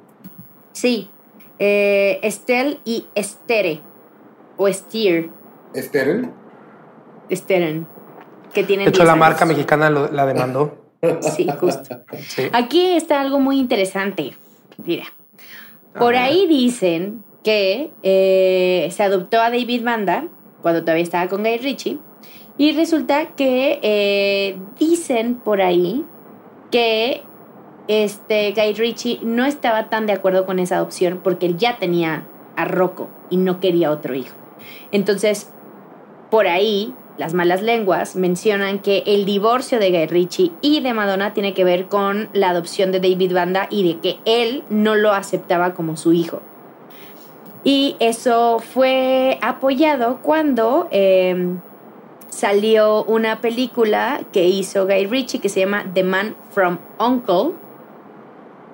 [0.71, 1.11] Sí.
[1.59, 3.81] Eh, Estel y Estere.
[4.57, 5.31] O Estier.
[5.75, 6.33] ¿Esteren?
[7.29, 7.89] Esteren.
[8.55, 10.79] Que tienen de hecho, la marca mexicana la demandó.
[11.23, 12.03] sí, justo.
[12.53, 14.35] Aquí está algo muy interesante.
[14.85, 15.07] Mira.
[15.99, 20.29] Por ahí dicen que eh, se adoptó a David Banda
[20.63, 21.99] cuando todavía estaba con Guy Ritchie.
[22.59, 26.05] Y resulta que eh, dicen por ahí
[26.71, 27.23] que
[27.89, 32.25] este Guy Ritchie no estaba tan de acuerdo con esa adopción porque él ya tenía
[32.57, 34.35] a Rocco y no quería otro hijo.
[34.91, 35.51] Entonces,
[36.31, 41.33] por ahí, las malas lenguas mencionan que el divorcio de Guy Ritchie y de Madonna
[41.33, 45.13] tiene que ver con la adopción de David Banda y de que él no lo
[45.13, 46.43] aceptaba como su hijo.
[47.65, 51.61] Y eso fue apoyado cuando em,
[52.29, 57.55] salió una película que hizo Guy Ritchie que se llama The Man from Uncle.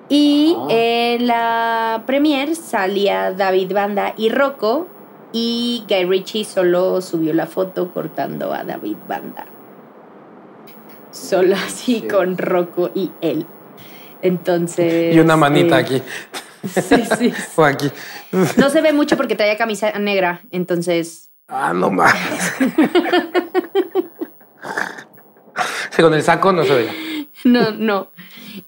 [0.09, 0.67] Y ah.
[0.69, 4.87] en la premiere salía David Banda y Rocco.
[5.31, 9.45] Y Guy Ritchie solo subió la foto cortando a David Banda.
[11.11, 13.45] Solo así con Rocco y él.
[14.21, 15.15] Entonces.
[15.15, 16.01] Y una manita aquí.
[16.63, 17.33] Sí, sí.
[17.55, 17.91] o aquí.
[18.57, 21.29] No se ve mucho porque traía camisa negra, entonces.
[21.47, 22.13] Ah, no más.
[25.97, 26.93] con el saco no se veía.
[27.43, 28.09] No, no.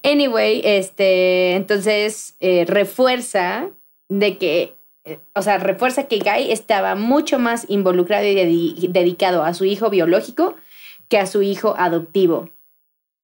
[0.02, 3.70] Anyway, este, entonces eh, refuerza
[4.08, 9.54] de que, eh, o sea, refuerza que Guy estaba mucho más involucrado y dedicado a
[9.54, 10.56] su hijo biológico
[11.08, 12.50] que a su hijo adoptivo.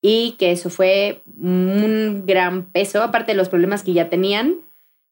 [0.00, 4.56] Y que eso fue un gran peso, aparte de los problemas que ya tenían,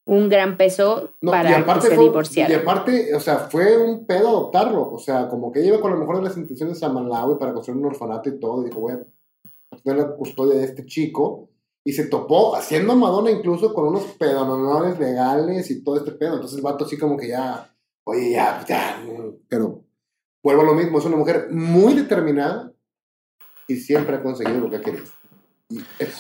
[0.06, 1.80] un gran peso para que
[2.24, 2.40] se.
[2.40, 4.90] Y aparte, o sea, fue un pedo adoptarlo.
[4.92, 7.80] O sea, como que iba con lo mejor de las intenciones a Malawi para construir
[7.80, 8.62] un orfanato y todo.
[8.62, 9.04] Y dijo, bueno,
[9.84, 11.48] tener la custodia de este chico.
[11.82, 16.34] Y se topó haciendo Madonna incluso con unos pedononores legales y todo este pedo.
[16.34, 19.02] Entonces el vato así como que ya, oye, ya, ya.
[19.48, 19.84] Pero
[20.42, 22.72] vuelvo a lo mismo, es una mujer muy determinada
[23.66, 25.04] y siempre ha conseguido lo que ha querido.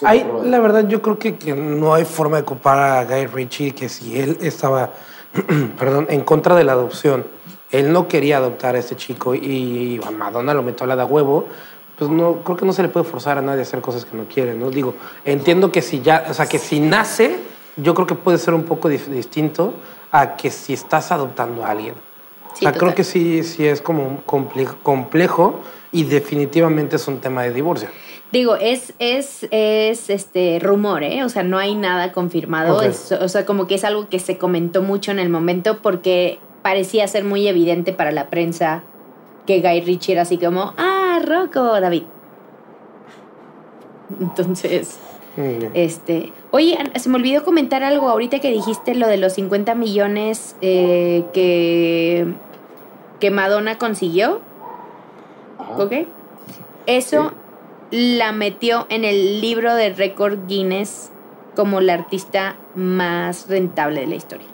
[0.02, 3.72] Hay, la verdad, yo creo que, que, no hay forma de comparar a Guy Ritchie
[3.72, 4.90] que si él estaba,
[5.78, 7.24] perdón, en contra de la adopción,
[7.70, 11.04] él no quería adoptar a este chico y, a Madonna lo metió a la de
[11.04, 11.46] huevo,
[11.98, 14.16] pues no, creo que no se le puede forzar a nadie a hacer cosas que
[14.16, 14.70] no quiere, ¿no?
[14.70, 17.38] Digo, entiendo que si ya, o sea, que si nace,
[17.76, 19.74] yo creo que puede ser un poco distinto
[20.12, 21.94] a que si estás adoptando a alguien.
[22.52, 25.60] o sea, creo que sí, sí es como complejo
[25.92, 27.88] y definitivamente es un tema de divorcio.
[28.32, 31.24] Digo, es, es, es este rumor, ¿eh?
[31.24, 32.76] O sea, no hay nada confirmado.
[32.76, 37.08] o sea, como que es algo que se comentó mucho en el momento porque parecía
[37.08, 38.84] ser muy evidente para la prensa
[39.46, 42.04] que Guy Ritchie era así como, ah, Rocco, David.
[44.20, 44.98] Entonces,
[45.74, 50.54] este, oye, se me olvidó comentar algo ahorita que dijiste lo de los 50 millones
[50.60, 52.32] eh, que,
[53.18, 54.40] que Madonna consiguió.
[55.78, 55.92] ¿Ok?
[56.86, 57.32] Eso
[57.90, 61.10] la metió en el libro de récord Guinness
[61.56, 64.46] como la artista más rentable de la historia.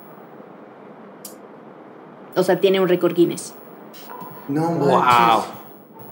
[2.35, 3.55] O sea, tiene un récord Guinness.
[4.49, 5.44] No wow.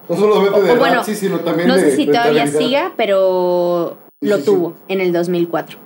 [0.09, 5.01] No solamente de bueno, sino también no sé si todavía siga, pero lo tuvo en
[5.01, 5.84] el 2004.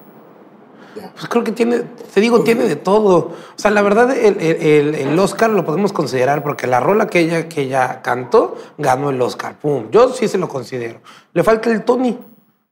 [1.14, 1.80] Pues creo que tiene,
[2.12, 3.16] te digo, tiene de todo.
[3.16, 7.20] O sea, la verdad, el, el, el, Oscar lo podemos considerar porque la rola que
[7.20, 9.58] ella, que ella cantó ganó el Oscar.
[9.58, 9.90] Pum.
[9.90, 11.00] Yo sí se lo considero.
[11.32, 12.18] Le falta el Tony.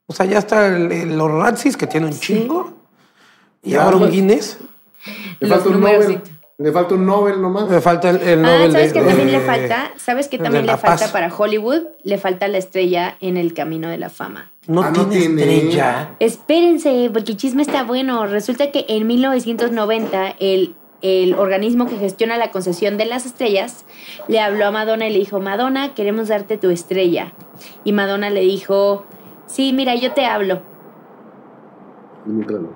[0.05, 2.73] O sea, ya está los Razzies, que tiene un chingo.
[3.63, 4.59] Y ahora un Guinness.
[5.39, 6.21] Le falta un Nobel.
[6.59, 7.69] Le falta un Nobel nomás.
[7.69, 8.71] Le falta el, ah, Nobel.
[8.71, 9.91] ¿sabes qué también le falta?
[9.97, 11.81] ¿Sabes qué también le falta para Hollywood?
[12.03, 14.51] Le falta la estrella en el camino de la fama.
[14.65, 16.15] No, ah, tiene, estrella.
[16.19, 18.25] Espérense, porque el chisme está bueno.
[18.25, 23.85] Resulta que en 1990 el, el organismo que gestiona la concesión de las estrellas
[24.27, 27.33] le habló a Madonna y le dijo, Madonna, queremos darte tu estrella.
[27.83, 29.05] Y Madonna le dijo,
[29.45, 30.63] sí, mira, yo te hablo.
[32.25, 32.69] Y nunca, no.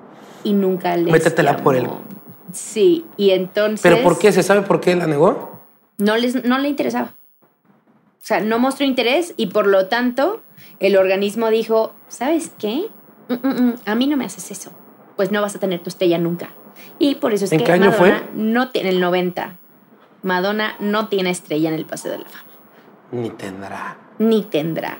[0.44, 1.88] Y nunca le Métetela por él.
[2.52, 3.80] Sí, y entonces...
[3.82, 4.32] ¿Pero por qué?
[4.32, 5.60] ¿Se sabe por qué la negó?
[5.98, 7.14] No, les, no le interesaba.
[8.22, 10.42] O sea, no mostró interés y por lo tanto
[10.78, 12.86] el organismo dijo, ¿sabes qué?
[13.28, 14.70] Mm, mm, mm, a mí no me haces eso.
[15.16, 16.50] Pues no vas a tener tu estrella nunca.
[16.98, 18.28] Y por eso es ¿En que qué año Madonna fue?
[18.34, 19.58] no tiene el 90.
[20.22, 22.50] Madonna no tiene estrella en el Paseo de la Fama.
[23.10, 23.96] Ni tendrá.
[24.18, 24.98] Ni tendrá.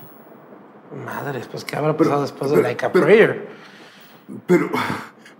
[1.04, 3.48] Madres, pues ¿qué habrá pasado después de Like a Prayer?
[4.46, 4.68] Pero...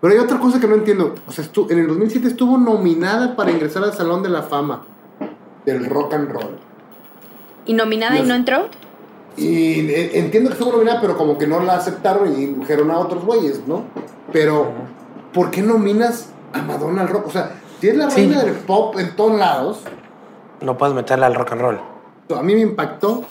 [0.02, 1.14] Pero hay otra cosa que no entiendo.
[1.28, 4.82] O sea, en el 2007 estuvo nominada para ingresar al Salón de la Fama
[5.64, 6.58] del rock and roll.
[7.66, 8.66] ¿Y nominada y no entró?
[9.36, 13.24] Y entiendo que estuvo nominada, pero como que no la aceptaron y indujeron a otros
[13.24, 13.84] güeyes, ¿no?
[14.32, 14.72] Pero,
[15.32, 17.28] ¿por qué nominas a Madonna al rock?
[17.28, 19.84] O sea, si es la reina del pop en todos lados.
[20.60, 21.80] No puedes meterla al rock and roll.
[22.36, 23.22] A mí me impactó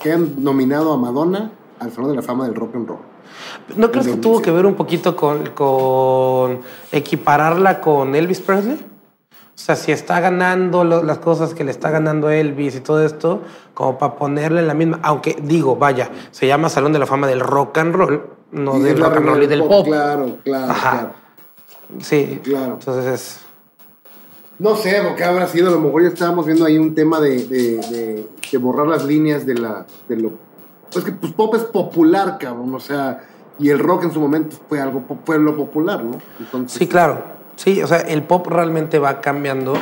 [0.00, 3.09] que hayan nominado a Madonna al Salón de la Fama del rock and roll.
[3.76, 6.60] ¿No crees que tuvo que ver un poquito con, con
[6.92, 8.78] equipararla con Elvis Presley?
[9.60, 13.42] O sea, si está ganando las cosas que le está ganando Elvis y todo esto,
[13.74, 15.00] como para ponerle en la misma.
[15.02, 18.22] Aunque digo, vaya, se llama Salón de la Fama del Rock and Roll,
[18.52, 19.86] no del rock and roll y del pop.
[19.86, 21.10] Claro, claro, claro.
[22.00, 22.74] Sí, claro.
[22.74, 23.40] Entonces es.
[24.58, 27.46] No sé, porque habrá sido, a lo mejor ya estábamos viendo ahí un tema de,
[27.46, 29.86] de, de, borrar las líneas de la.
[30.08, 30.32] De lo,
[30.92, 32.74] pues que pues, pop es popular, cabrón.
[32.74, 33.24] O sea,
[33.58, 36.18] y el rock en su momento fue algo fue lo popular, ¿no?
[36.66, 37.40] sí, claro.
[37.56, 39.74] Sí, o sea, el pop realmente va cambiando.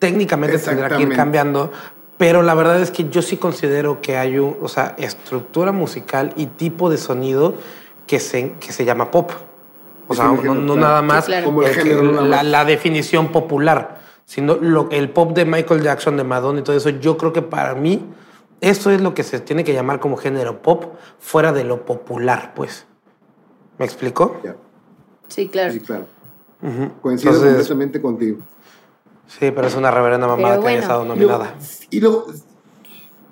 [0.00, 1.70] Técnicamente tendrá que ir cambiando,
[2.16, 6.32] pero la verdad es que yo sí considero que hay un, o sea, estructura musical
[6.36, 7.54] y tipo de sonido
[8.06, 9.30] que se, que se llama pop.
[10.08, 15.10] O sea, no, nada más como el género, la, la, definición popular, sino lo, el
[15.10, 16.90] pop de Michael Jackson, de Madonna y todo eso.
[16.90, 18.02] Yo creo que para mí
[18.60, 22.52] eso es lo que se tiene que llamar como género pop, fuera de lo popular,
[22.54, 22.86] pues.
[23.78, 24.40] ¿Me explicó?
[25.28, 25.72] Sí, claro.
[25.72, 26.06] Sí, claro.
[27.00, 28.38] Coincido completamente contigo.
[29.26, 31.54] Sí, pero es una reverenda mamada que haya estado nominada.
[31.88, 32.26] Y luego,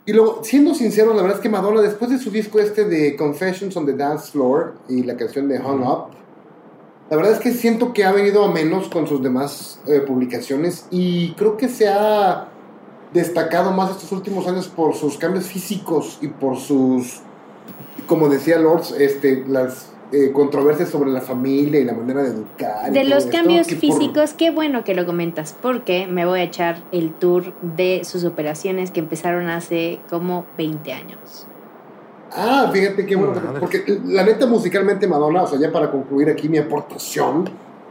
[0.07, 3.15] y luego, siendo sincero, la verdad es que Madonna, después de su disco este de
[3.17, 6.13] Confessions on the Dance Floor y la canción de Hung Up,
[7.11, 10.87] la verdad es que siento que ha venido a menos con sus demás eh, publicaciones
[10.91, 12.49] y creo que se ha
[13.13, 17.21] destacado más estos últimos años por sus cambios físicos y por sus,
[18.07, 22.91] como decía Lords, este, las eh, controversias sobre la familia y la manera de educar.
[22.91, 27.13] De los cambios físicos, qué bueno que lo comentas, porque me voy a echar el
[27.13, 31.47] tour de sus operaciones que empezaron hace como 20 años.
[32.35, 36.49] Ah, fíjate qué bueno, porque la neta musicalmente Madonna, o sea, ya para concluir aquí
[36.49, 37.49] mi aportación,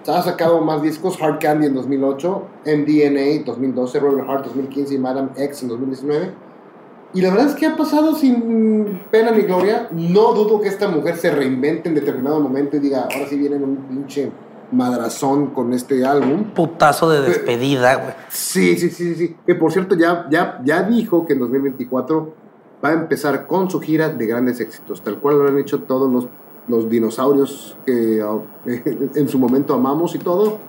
[0.07, 5.29] ha sacado más discos, Hard Candy en 2008, MDNA 2012, Robin Heart 2015 y Madame
[5.35, 6.47] X en 2019
[7.13, 9.87] y la verdad es que ha pasado sin pena ni gloria.
[9.91, 13.55] No dudo que esta mujer se reinvente en determinado momento y diga, ahora sí viene
[13.55, 14.31] un pinche
[14.71, 16.51] madrazón con este álbum.
[16.53, 18.13] Putazo de despedida, güey.
[18.29, 19.35] Sí, sí, sí, sí.
[19.45, 22.33] Que por cierto ya, ya, ya dijo que en 2024
[22.83, 26.11] va a empezar con su gira de grandes éxitos, tal cual lo han hecho todos
[26.11, 26.27] los,
[26.67, 28.23] los dinosaurios que
[29.15, 30.59] en su momento amamos y todo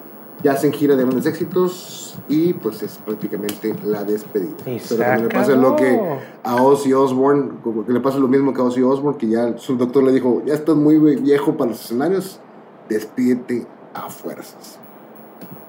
[0.43, 4.57] ya hacen gira de grandes éxitos y pues es prácticamente la despedida.
[4.65, 6.01] Pero le pasa lo que
[6.45, 7.51] a Ozzy Osbourne,
[7.87, 10.43] que le pasa lo mismo que a Ozzy Osbourne, que ya su doctor le dijo,
[10.47, 12.39] ya estás muy viejo para los escenarios,
[12.89, 14.79] despídete a fuerzas.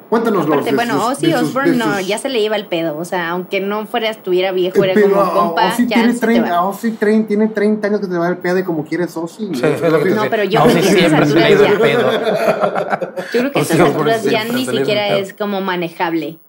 [0.10, 2.98] Cuéntanos, Aparte, bueno, Ozzy Osbourne no, ya se le iba el pedo.
[2.98, 5.70] O sea, aunque no fuera, estuviera viejo, era como compa.
[5.74, 6.66] Ozzy ya tiene, se 30, te va.
[6.66, 9.54] Ozzy train, tiene 30 años que te va el pedo de como quieres Ozzy.
[9.54, 11.44] Sí, es lo que No, pero yo creo Ozzy que a esas siempre se le
[11.44, 12.12] ha ido el alturas pedo.
[13.34, 16.40] Yo creo que a Ozzy esas alturas ya ni siquiera es como manejable.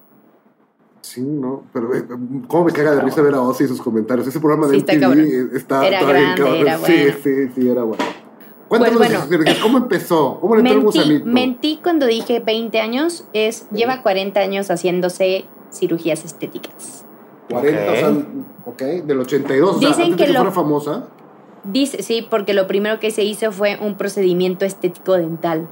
[1.03, 2.05] Sí, no, pero eh,
[2.47, 4.27] cómo me caga de risa ver a Ozzy y sus comentarios.
[4.27, 5.51] Ese programa de Sí, está MTV cabrón.
[5.55, 6.57] está, Era grande, cabrón.
[6.61, 7.17] era Sí, bueno.
[7.23, 8.05] sí, sí, era bueno.
[8.71, 9.55] Cuéntanos, Pues bueno.
[9.63, 10.39] ¿cómo empezó?
[10.41, 11.27] ¿Cómo le entró el Mentí, gusanito?
[11.27, 17.05] mentí cuando dije 20 años, es lleva 40 años haciéndose cirugías estéticas.
[17.51, 18.09] 40, o sea,
[18.67, 21.05] ok, del 82, o sea, Dicen antes que de que lo- fuera famosa.
[21.65, 25.69] Dice, sí, porque lo primero que se hizo fue un procedimiento estético dental.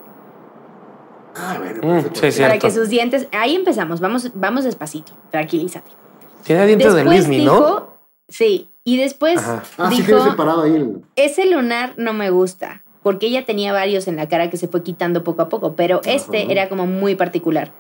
[1.36, 2.66] Ah, bueno, Mm, pues, sí, es para cierto.
[2.66, 3.28] que sus dientes.
[3.30, 5.90] Ahí empezamos, vamos, vamos despacito, tranquilízate.
[6.42, 7.94] Tiene dientes de Después Luismi, ¿no?
[8.28, 9.62] Sí, y después Ajá.
[9.78, 11.02] Ah, sí tiene separado ahí el.
[11.16, 14.82] ese lunar no me gusta, porque ella tenía varios en la cara que se fue
[14.82, 16.52] quitando poco a poco, pero este Ajá.
[16.52, 17.72] era como muy particular.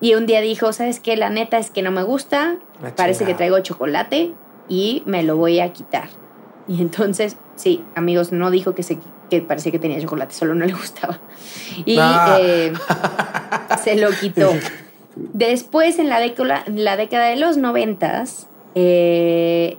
[0.00, 1.18] Y un día dijo, ¿sabes qué?
[1.18, 4.32] La neta es que no me gusta, La parece que traigo chocolate
[4.66, 6.08] y me lo voy a quitar.
[6.66, 8.98] Y entonces, sí, amigos, no dijo que, se,
[9.28, 11.20] que parecía que tenía chocolate, solo no le gustaba.
[11.84, 12.38] Y Ah.
[12.40, 12.72] eh,
[13.84, 14.50] se lo quitó.
[15.14, 19.76] Después, en la década, la década de los noventas, eh,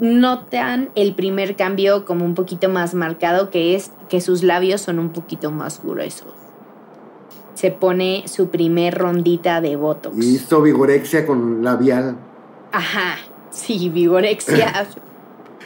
[0.00, 5.00] notan el primer cambio como un poquito más marcado, que es que sus labios son
[5.00, 6.28] un poquito más gruesos.
[7.54, 10.16] Se pone su primer rondita de Botox.
[10.24, 12.16] Hizo vigorexia con labial.
[12.70, 13.16] Ajá,
[13.50, 14.86] sí, vigorexia.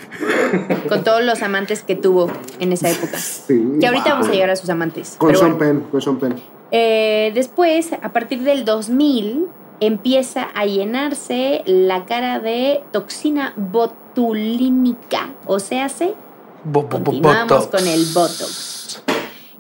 [0.88, 3.18] con todos los amantes que tuvo en esa época.
[3.18, 3.76] Sí.
[3.80, 4.12] Que ahorita wow.
[4.12, 5.16] vamos a llegar a sus amantes.
[5.18, 5.80] Con Sean bueno.
[5.80, 6.36] Penn, con Sean Penn.
[6.70, 9.44] Eh, después, a partir del 2000,
[9.80, 15.34] empieza a llenarse la cara de toxina botulínica.
[15.44, 16.14] O sea, se
[16.64, 17.82] Bo- continuamos botox.
[17.82, 19.02] con el Botox.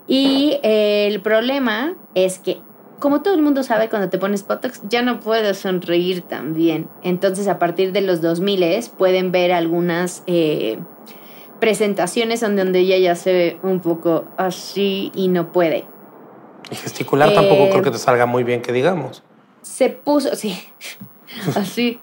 [0.06, 2.60] Y eh, el problema es que,
[2.98, 6.88] como todo el mundo sabe, cuando te pones Botox ya no puedes sonreír tan bien.
[7.02, 10.78] Entonces, a partir de los 2000 pueden ver algunas eh,
[11.60, 15.84] presentaciones donde, donde ella ya se ve un poco así y no puede.
[16.70, 19.22] Y gesticular tampoco Eh, creo que te salga muy bien, que digamos.
[19.62, 20.58] Se puso, sí,
[21.54, 22.00] así.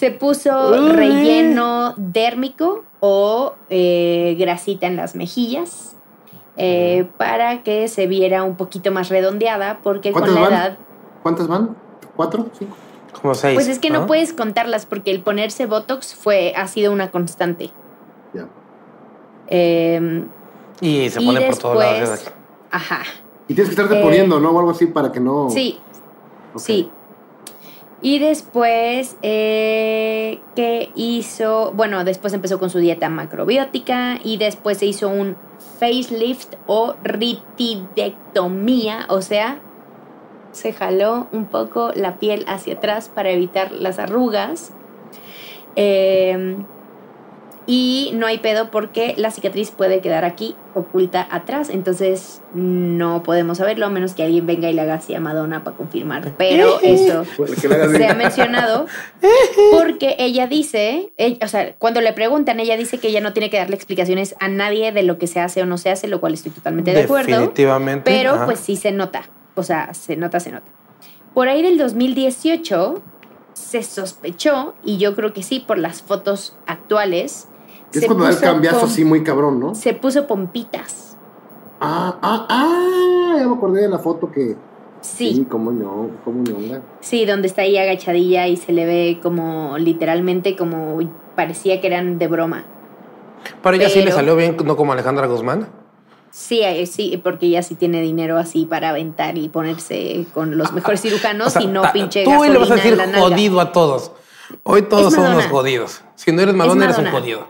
[0.00, 0.92] Se puso Uy.
[0.92, 5.94] relleno dérmico o eh, grasita en las mejillas
[6.56, 10.52] eh, para que se viera un poquito más redondeada porque con ¿Cuántas la van?
[10.52, 10.78] edad,
[11.22, 11.76] ¿Cuántas van?
[12.16, 12.46] ¿Cuatro?
[12.58, 12.76] ¿Cinco?
[13.20, 13.54] Como seis.
[13.56, 17.68] pues es que no puedes contarlas porque el ponerse Botox fue, ha sido una constante.
[18.32, 18.46] Ya.
[19.48, 20.24] Eh,
[20.80, 22.24] Y se y pone por todos lados.
[22.70, 23.02] ajá.
[23.48, 24.50] Y tienes que estarte Eh, poniendo, ¿no?
[24.52, 25.50] O algo así para que no.
[25.50, 25.78] Sí.
[26.56, 26.90] Sí.
[28.02, 31.72] Y después, eh, ¿qué hizo?
[31.72, 35.36] Bueno, después empezó con su dieta macrobiótica y después se hizo un
[35.78, 39.60] facelift o ritidectomía, o sea,
[40.52, 44.72] se jaló un poco la piel hacia atrás para evitar las arrugas.
[45.76, 46.56] Eh,
[47.72, 53.58] y no hay pedo porque la cicatriz puede quedar aquí oculta atrás, entonces no podemos
[53.58, 56.32] saberlo a menos que alguien venga y le haga así a Madonna para confirmar.
[56.36, 58.86] Pero le hagas se ha mencionado
[59.72, 63.50] porque ella dice, ella- o sea, cuando le preguntan, ella dice que ella no tiene
[63.50, 66.18] que darle explicaciones a nadie de lo que se hace o no se hace, lo
[66.20, 67.28] cual estoy totalmente de acuerdo.
[67.30, 68.10] Definitivamente.
[68.10, 69.30] Pero pues sí se nota.
[69.54, 70.66] O sea, se nota, se nota.
[71.34, 73.00] Por ahí del 2018
[73.52, 77.46] se sospechó, y yo creo que sí, por las fotos actuales.
[77.92, 79.74] Es se cuando da el cambiazo así muy cabrón, ¿no?
[79.74, 81.16] Se puso pompitas.
[81.80, 84.56] Ah, ah, ah, ya me acordé de la foto que.
[85.00, 86.82] Sí, Sí, cómo no, cómo no.
[87.00, 90.98] sí, donde está ahí agachadilla y se le ve como literalmente como
[91.34, 92.64] parecía que eran de broma.
[93.62, 95.68] Pero ella sí le salió bien, no como Alejandra Guzmán.
[96.30, 100.70] Sí, eh, sí, porque ella sí tiene dinero así para aventar y ponerse con los
[100.72, 103.58] mejores cirujanos O sea, y no ta- pinche Tú hoy le vas a decir jodido
[103.60, 104.12] a todos.
[104.64, 105.50] Hoy todos Es son unos Madonna.
[105.50, 106.02] jodidos.
[106.14, 107.46] Si no eres Madonna, eres un jodido.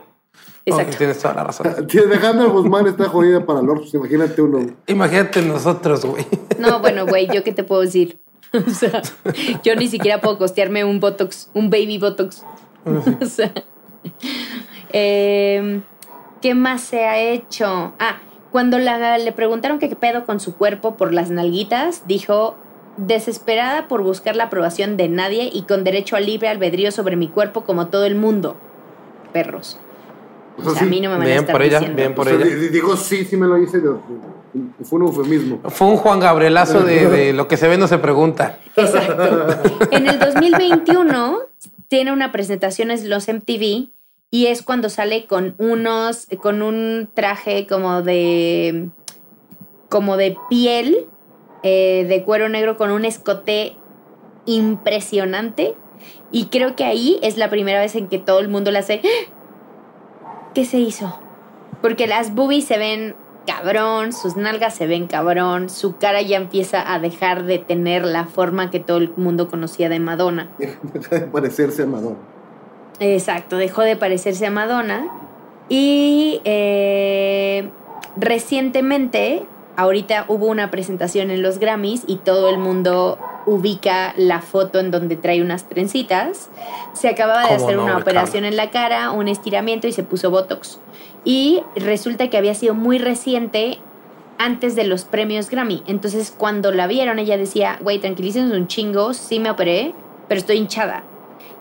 [0.79, 0.97] Exacto.
[0.97, 1.67] Tienes toda la razón.
[2.05, 4.65] Alejandra Guzmán está jodida para Lord, pues imagínate uno.
[4.87, 6.25] Imagínate nosotros, güey.
[6.59, 8.19] No, bueno, güey, ¿yo qué te puedo decir?
[8.53, 9.01] O sea,
[9.63, 12.43] yo ni siquiera puedo costearme un Botox, un baby Botox.
[13.21, 13.53] O sea,
[14.91, 15.83] em,
[16.41, 17.93] ¿qué más se ha hecho?
[17.99, 18.17] Ah,
[18.51, 22.55] cuando la- le preguntaron qué pedo con su cuerpo por las nalguitas, dijo,
[22.97, 27.29] desesperada por buscar la aprobación de nadie y con derecho al libre albedrío sobre mi
[27.29, 28.57] cuerpo como todo el mundo.
[29.31, 29.79] Perros.
[30.63, 31.97] O sea, a mí no me van a Bien estar por ella, diciendo.
[31.97, 32.45] bien o por sea, ella.
[32.45, 33.79] di- digo, sí, sí me lo hice.
[33.79, 33.91] de-
[34.83, 35.61] fue un eufemismo.
[35.69, 38.59] Fue un Juan Gabrielazo de, de lo que se ve no se pregunta.
[38.75, 39.47] Exacto.
[39.91, 41.39] En el 2021
[41.87, 43.89] tiene una presentación en los MTV
[44.29, 48.89] y es cuando sale con unos, con un traje como de,
[49.89, 51.05] como de piel,
[51.63, 53.75] eh, de cuero negro con un escote
[54.45, 55.75] impresionante.
[56.31, 59.01] Y creo que ahí es la primera vez en que todo el mundo le hace,
[59.03, 59.33] "¡Ah!
[60.53, 61.19] ¿Qué se hizo?
[61.81, 66.93] Porque las boobies se ven cabrón, sus nalgas se ven cabrón, su cara ya empieza
[66.93, 70.49] a dejar de tener la forma que todo el mundo conocía de Madonna.
[70.57, 72.17] Deja de parecerse a Madonna.
[72.99, 75.07] Exacto, dejó de parecerse a Madonna.
[75.69, 77.69] Y eh,
[78.15, 79.45] recientemente,
[79.75, 84.91] ahorita hubo una presentación en los Grammys y todo el mundo ubica la foto en
[84.91, 86.49] donde trae unas trencitas.
[86.93, 90.03] Se acababa de ¿Cómo hacer no, una operación en la cara, un estiramiento y se
[90.03, 90.79] puso Botox.
[91.23, 93.79] Y resulta que había sido muy reciente
[94.37, 95.83] antes de los premios Grammy.
[95.85, 99.93] Entonces, cuando la vieron, ella decía, güey, tranquilícense un chingo, sí me operé,
[100.27, 101.03] pero estoy hinchada.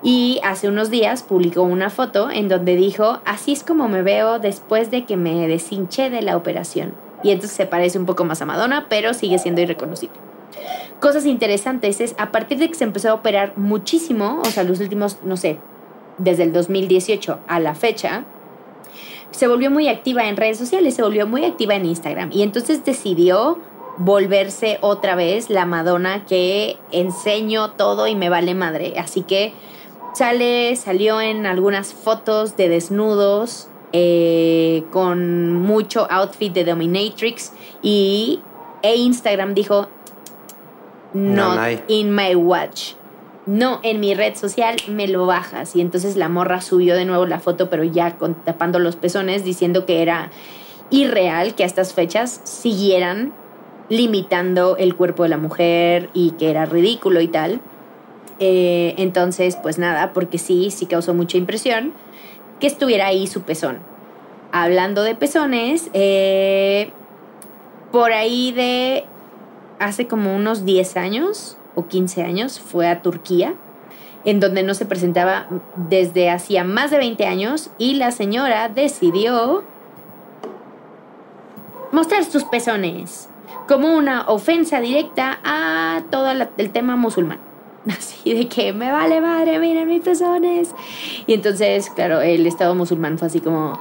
[0.03, 4.39] Y hace unos días publicó una foto en donde dijo, así es como me veo
[4.39, 6.95] después de que me deshinché de la operación.
[7.23, 10.17] Y entonces se parece un poco más a Madonna, pero sigue siendo irreconocible.
[11.01, 14.81] Cosas interesantes es, a partir de que se empezó a operar muchísimo, o sea, los
[14.81, 15.59] últimos, no sé,
[16.19, 18.25] desde el 2018 a la fecha,
[19.31, 22.31] se volvió muy activa en redes sociales, se volvió muy activa en Instagram.
[22.33, 23.59] Y entonces decidió
[23.97, 28.95] volverse otra vez la Madonna que enseño todo y me vale madre.
[28.99, 29.53] Así que
[30.13, 38.41] Sale, salió en algunas fotos de desnudos eh, con mucho outfit de Dominatrix y
[38.83, 39.89] e Instagram dijo
[41.13, 41.57] no
[41.89, 42.95] in my watch.
[43.47, 45.75] No, en mi red social me lo bajas.
[45.75, 49.45] Y entonces la morra subió de nuevo la foto, pero ya con, tapando los pezones,
[49.45, 50.31] diciendo que era
[50.91, 53.33] irreal que a estas fechas siguieran
[53.89, 57.61] limitando el cuerpo de la mujer y que era ridículo y tal.
[58.39, 61.93] Eh, entonces, pues nada, porque sí, sí causó mucha impresión
[62.59, 63.79] que estuviera ahí su pezón.
[64.53, 66.93] Hablando de pezones, eh,
[67.91, 69.05] por ahí de
[69.81, 73.55] hace como unos 10 años o 15 años fue a Turquía,
[74.25, 79.65] en donde no se presentaba desde hacía más de 20 años y la señora decidió
[81.91, 83.29] mostrar sus pezones
[83.67, 87.51] como una ofensa directa a todo el tema musulmán.
[87.89, 90.75] Así de que me vale madre, miren mis pezones.
[91.27, 93.81] Y entonces, claro, el Estado musulmán fue así como.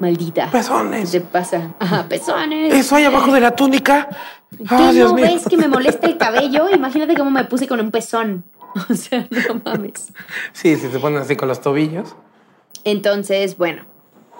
[0.00, 0.50] Maldita.
[0.50, 1.10] Pezones.
[1.10, 1.74] ¿Qué te pasa?
[1.78, 2.74] Ajá, pezones.
[2.74, 4.08] Eso hay abajo de la túnica.
[4.50, 6.68] ¿Tú ah, no ves que me molesta el cabello?
[6.74, 8.44] Imagínate cómo me puse con un pezón.
[8.90, 10.12] O sea, no mames.
[10.52, 12.16] Sí, si se ponen así con los tobillos.
[12.82, 13.84] Entonces, bueno,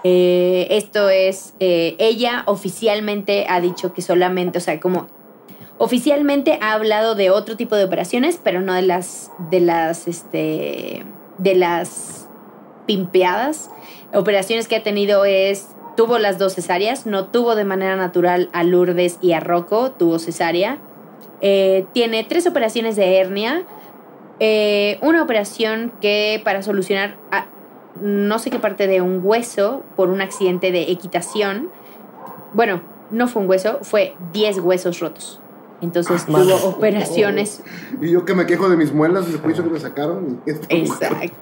[0.03, 5.07] eh, esto es, eh, ella oficialmente ha dicho que solamente, o sea, como
[5.77, 11.05] Oficialmente ha hablado de otro tipo de operaciones, pero no de las de las este
[11.39, 12.29] de las
[12.87, 13.71] pimpeadas.
[14.15, 18.63] Operaciones que ha tenido es tuvo las dos cesáreas, no tuvo de manera natural a
[18.63, 20.79] Lourdes y a Rocco, tuvo cesárea.
[21.41, 23.65] Eh, tiene tres operaciones de hernia,
[24.41, 27.17] eh, una operación que para solucionar
[28.01, 31.71] no sé qué parte de un hueso por un accidente de equitación.
[32.53, 35.41] Bueno, no fue un hueso, fue 10 huesos rotos.
[35.81, 37.63] Entonces tuvo operaciones.
[38.01, 40.41] Y yo que me quejo de mis muelas el juicio que me sacaron.
[40.47, 41.35] Exacto.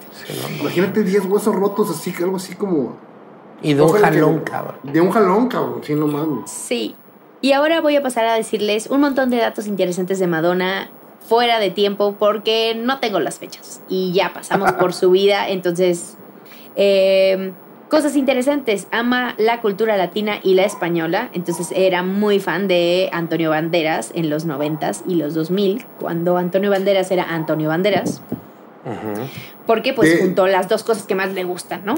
[0.61, 2.97] Imagínate 10 huesos rotos, así, algo así como.
[3.63, 4.77] Y de un jalón, cabrón.
[4.83, 6.51] De un jalón, cabrón, sí, no mames.
[6.51, 6.97] Sí.
[7.41, 10.91] Y ahora voy a pasar a decirles un montón de datos interesantes de Madonna
[11.29, 13.81] fuera de tiempo porque no tengo las fechas.
[13.89, 16.17] Y ya pasamos por su vida, entonces.
[16.75, 17.53] Eh,
[17.93, 23.51] Cosas interesantes, ama la cultura latina y la española, entonces era muy fan de Antonio
[23.51, 28.23] Banderas en los 90 y los 2000, cuando Antonio Banderas era Antonio Banderas.
[29.67, 31.97] Porque pues juntó las dos cosas que más le gustan, ¿no?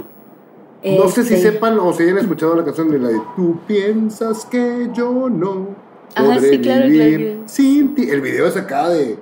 [0.83, 3.61] No sé si este, sepan o si hayan escuchado la canción de la de Tú
[3.65, 5.69] piensas que yo no
[6.17, 8.11] podré vivir sin ti.
[8.11, 9.17] El video es acá de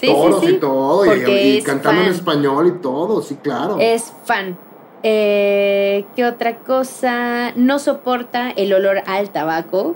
[0.00, 3.76] toros y todo, y, cantando en español y todo, sí, claro.
[3.78, 4.56] Es fan.
[5.08, 7.52] Eh, ¿Qué otra cosa?
[7.54, 9.94] No soporta el olor al tabaco.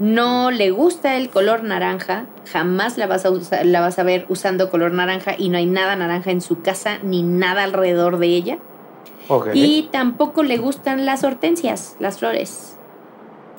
[0.00, 2.26] No le gusta el color naranja.
[2.50, 3.30] Jamás la vas a,
[3.62, 6.98] la vas a ver usando color naranja y no hay nada naranja en su casa
[7.04, 8.58] ni nada alrededor de ella.
[9.54, 12.76] Y tampoco le gustan las hortensias, las flores.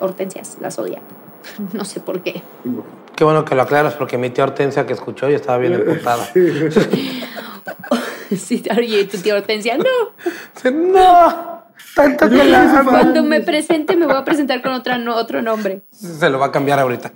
[0.02, 1.00] Hortensias, las odia.
[1.72, 2.42] no sé por qué.
[3.16, 6.28] Qué bueno que lo aclaras porque mi tía Hortensia que escuchó y estaba bien emputada.
[8.38, 10.72] Sí, oye, tu Hortensia, no.
[10.72, 11.58] No.
[11.96, 15.82] Tanto que la Cuando me presente, me voy a presentar con otra, otro nombre.
[15.92, 17.14] Se lo va a cambiar ahorita.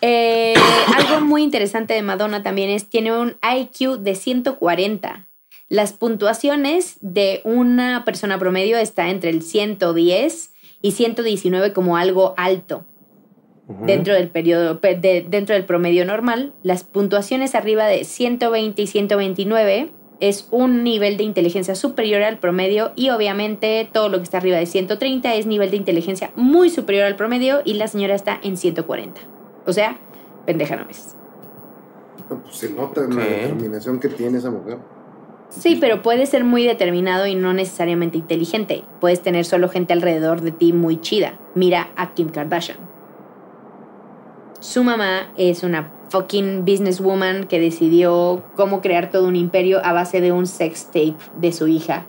[0.00, 0.54] Eh,
[0.96, 5.28] algo muy interesante de Madonna también es, tiene un IQ de 140.
[5.68, 10.50] Las puntuaciones de una persona promedio está entre el 110
[10.82, 12.84] y 119 como algo alto.
[13.86, 20.46] Dentro del periodo, dentro del promedio normal, las puntuaciones arriba de 120 y 129 es
[20.52, 24.66] un nivel de inteligencia superior al promedio y obviamente todo lo que está arriba de
[24.66, 29.20] 130 es nivel de inteligencia muy superior al promedio y la señora está en 140.
[29.66, 29.98] O sea,
[30.46, 31.16] pendeja no es.
[32.28, 34.78] Pues se nota la determinación que tiene esa mujer.
[35.48, 38.84] Sí, pero puede ser muy determinado y no necesariamente inteligente.
[39.00, 41.40] Puedes tener solo gente alrededor de ti muy chida.
[41.56, 42.78] Mira a Kim Kardashian.
[44.60, 50.20] Su mamá es una fucking businesswoman que decidió cómo crear todo un imperio a base
[50.20, 52.06] de un sex tape de su hija.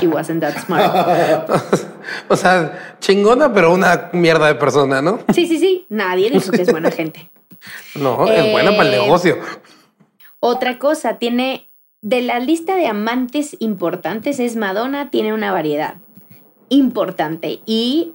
[0.00, 1.48] She wasn't that smart.
[2.28, 5.20] o sea, chingona, pero una mierda de persona, ¿no?
[5.32, 5.86] Sí, sí, sí.
[5.88, 7.30] Nadie dijo que es buena gente.
[7.94, 9.38] No, es buena para el Eh, negocio.
[10.38, 11.70] Otra cosa, tiene
[12.02, 15.94] de la lista de amantes importantes es Madonna, tiene una variedad
[16.68, 18.12] importante y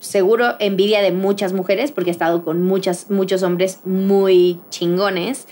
[0.00, 5.46] seguro envidia de muchas mujeres porque ha estado con muchas, muchos hombres muy chingones.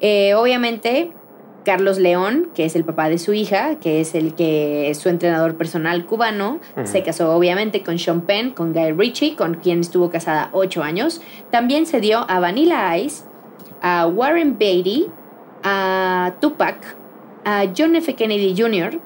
[0.00, 1.10] Eh, obviamente,
[1.64, 5.08] Carlos León, que es el papá de su hija, que es el que es su
[5.08, 10.10] entrenador personal cubano, se casó obviamente con Sean Penn, con Guy Ritchie, con quien estuvo
[10.10, 11.22] casada ocho años.
[11.50, 13.24] También se dio a Vanilla Ice,
[13.80, 15.06] a Warren Beatty,
[15.62, 16.96] a Tupac,
[17.44, 18.14] a John F.
[18.14, 19.00] Kennedy Jr.,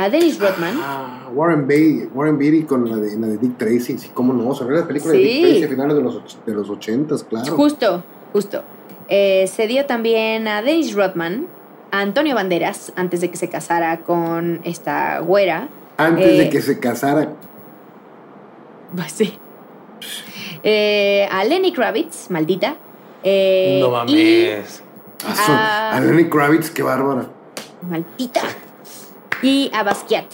[0.00, 0.78] a Dennis Rodman.
[0.80, 4.54] Ah, Warren Beatty, Warren Beatty con la de, la de Dick Tracy, sí, cómo no,
[4.54, 5.24] sobre la película de Sí.
[5.24, 7.56] Dick Tracy a finales de los, de los 80, claro.
[7.56, 8.62] Justo, justo.
[9.08, 11.46] Eh, se dio también a Dennis Rodman,
[11.90, 15.68] a Antonio Banderas, antes de que se casara con esta güera.
[15.96, 17.32] Antes Eh, de que se casara,
[18.94, 19.36] Pues sí.
[20.62, 22.76] Eh, a Lenny Kravitz, maldita.
[23.24, 24.82] Eh, no y- mames.
[25.44, 25.90] son- ah.
[25.96, 27.26] a Lenny Kravitz, qué bárbara.
[27.82, 28.42] maldita.
[29.42, 30.26] Y a Basquiat,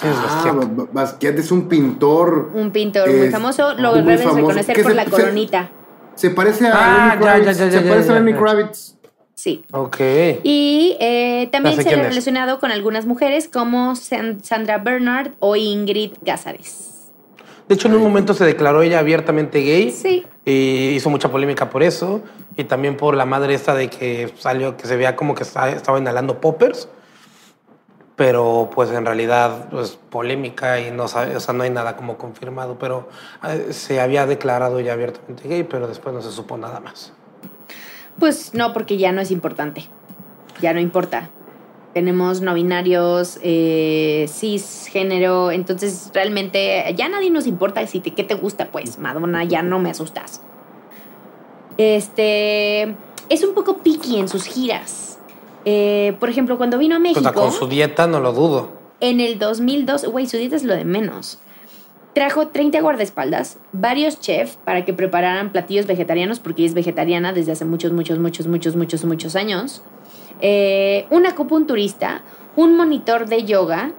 [0.00, 0.54] ¿Quién es Ah, Basquiat?
[0.54, 3.74] Ba- Ba- Basquiat es un pintor, un pintor muy Es famoso.
[3.74, 4.36] Lo muy famoso.
[4.36, 5.70] reconocer por se- la se- coronita.
[6.14, 8.38] se parece a Ah, Lenny ya, Kravitz, ya, ya, se ya, parece ya, a Lenny.
[8.38, 8.94] Kravitz.
[9.34, 9.64] Sí.
[9.72, 9.96] Ok.
[10.42, 15.54] Y eh, también sé se ha relacionado con algunas mujeres como San- Sandra Bernard o
[15.56, 16.84] Ingrid Gázares.
[17.68, 19.90] De hecho, en un momento se declaró ella abiertamente gay.
[19.92, 20.24] Sí.
[20.44, 22.22] Y hizo mucha polémica por eso.
[22.56, 25.68] Y también por la madre esta de que salió, que se veía como que esta-
[25.70, 26.88] estaba inhalando poppers.
[28.18, 32.18] Pero pues en realidad, pues polémica y no sabe, o sea, no hay nada como
[32.18, 32.76] confirmado.
[32.76, 33.08] Pero
[33.48, 37.12] eh, se había declarado ya abiertamente gay, pero después no se supo nada más.
[38.18, 39.86] Pues no, porque ya no es importante.
[40.60, 41.30] Ya no importa.
[41.94, 48.34] Tenemos no binarios, eh, cisgénero, entonces realmente ya nadie nos importa si te, qué te
[48.34, 50.42] gusta, pues Madonna, ya no me asustas.
[51.76, 52.96] Este
[53.28, 55.17] es un poco picky en sus giras.
[55.64, 57.32] Eh, por ejemplo, cuando vino a México.
[57.32, 58.70] con su dieta no lo dudo.
[59.00, 61.38] En el 2002, güey, su dieta es lo de menos.
[62.14, 67.52] Trajo 30 guardaespaldas, varios chefs para que prepararan platillos vegetarianos, porque ella es vegetariana desde
[67.52, 69.82] hace muchos, muchos, muchos, muchos, muchos, muchos años.
[70.40, 72.22] Eh, un acupunturista,
[72.56, 73.92] un monitor de yoga,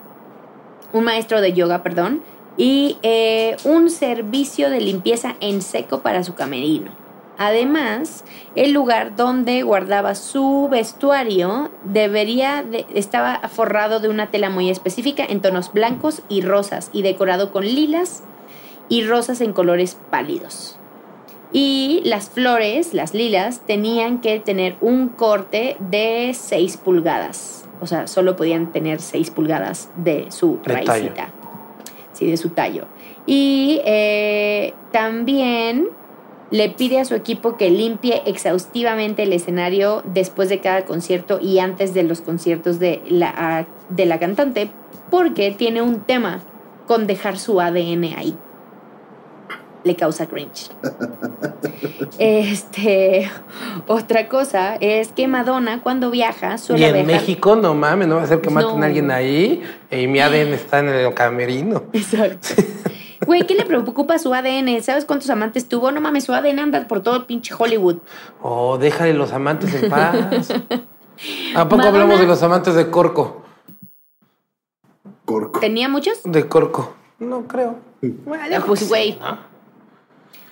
[0.92, 2.22] un maestro de yoga, perdón,
[2.58, 6.92] y eh, un servicio de limpieza en seco para su camerino.
[7.42, 8.26] Además,
[8.56, 15.24] el lugar donde guardaba su vestuario debería de- estaba forrado de una tela muy específica
[15.28, 18.24] en tonos blancos y rosas y decorado con lilas
[18.90, 20.78] y rosas en colores pálidos.
[21.54, 27.66] Y las flores, las lilas, tenían que tener un corte de 6 pulgadas.
[27.80, 30.88] O sea, solo podían tener 6 pulgadas de su De tallo.
[30.88, 31.30] raicita.
[32.12, 32.86] Sí, de su tallo.
[33.26, 35.88] Y eh, también
[36.52, 41.60] le pide a su equipo que limpie exhaustivamente el escenario después de cada concierto y
[41.60, 44.72] antes de los conciertos de la, de la cantante,
[45.12, 46.40] porque tiene un tema
[46.88, 48.36] con dejar su ADN ahí.
[49.84, 50.70] Le causa cringe.
[52.18, 53.30] Este,
[53.88, 57.22] otra cosa es que Madonna cuando viaja Y suele en viajar.
[57.22, 58.84] México, no mames, no va a ser que maten No.
[58.84, 61.84] a alguien ahí y mi ADN está en el camerino.
[61.94, 62.50] Exacto.
[63.26, 64.82] Güey, ¿qué le preocupa su ADN?
[64.82, 65.92] ¿Sabes cuántos amantes tuvo?
[65.92, 67.98] No mames, su ADN anda por todo el pinche Hollywood.
[68.42, 70.16] Oh, déjale los amantes en paz.
[71.56, 73.44] ¿A poco Madonna- hablamos de los amantes de Corco?
[75.26, 75.60] Corco.
[75.60, 76.20] ¿Tenía muchos?
[76.24, 76.96] De Corco.
[77.20, 77.78] No creo.
[78.02, 79.20] Bueno, Pues, que sí, güey.
[79.20, 79.38] ¿no?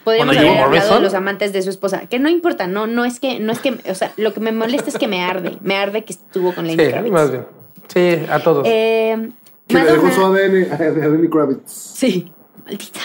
[0.03, 2.01] Podríamos Bueno, haber hablado de los amantes de su esposa.
[2.07, 4.51] Que no importa, no, no es que, no es que, o sea, lo que me
[4.51, 5.57] molesta es que me arde.
[5.61, 7.13] Me arde que estuvo con Lenny Sí, Kravitz.
[7.13, 7.45] más bien.
[7.87, 8.65] Sí, a todos.
[8.69, 9.31] Eh,
[9.67, 11.69] Que le dejó su ADN a Lenny Kravitz.
[11.71, 12.31] sí,
[12.67, 12.99] maldita.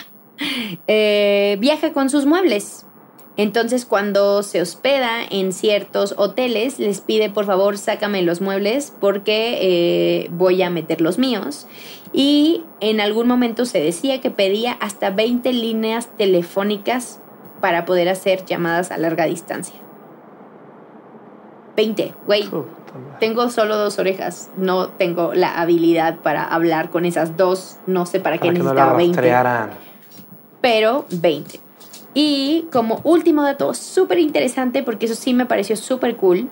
[0.88, 2.84] Eh, viaja con sus muebles.
[3.36, 9.58] Entonces, cuando se hospeda en ciertos hoteles, les pide por favor sácame los muebles porque
[9.62, 11.66] eh, voy a meter los míos.
[12.12, 17.20] Y en algún momento se decía que pedía hasta 20 líneas telefónicas
[17.60, 19.76] para poder hacer llamadas a larga distancia.
[21.76, 22.50] 20, güey.
[23.20, 24.50] Tengo solo dos orejas.
[24.56, 27.78] No tengo la habilidad para hablar con esas dos.
[27.86, 29.70] No sé para qué Para que no la necesitaba 20 rastrearan.
[30.60, 31.60] pero 20.
[32.14, 36.50] Y como último dato súper interesante, porque eso sí me pareció súper cool,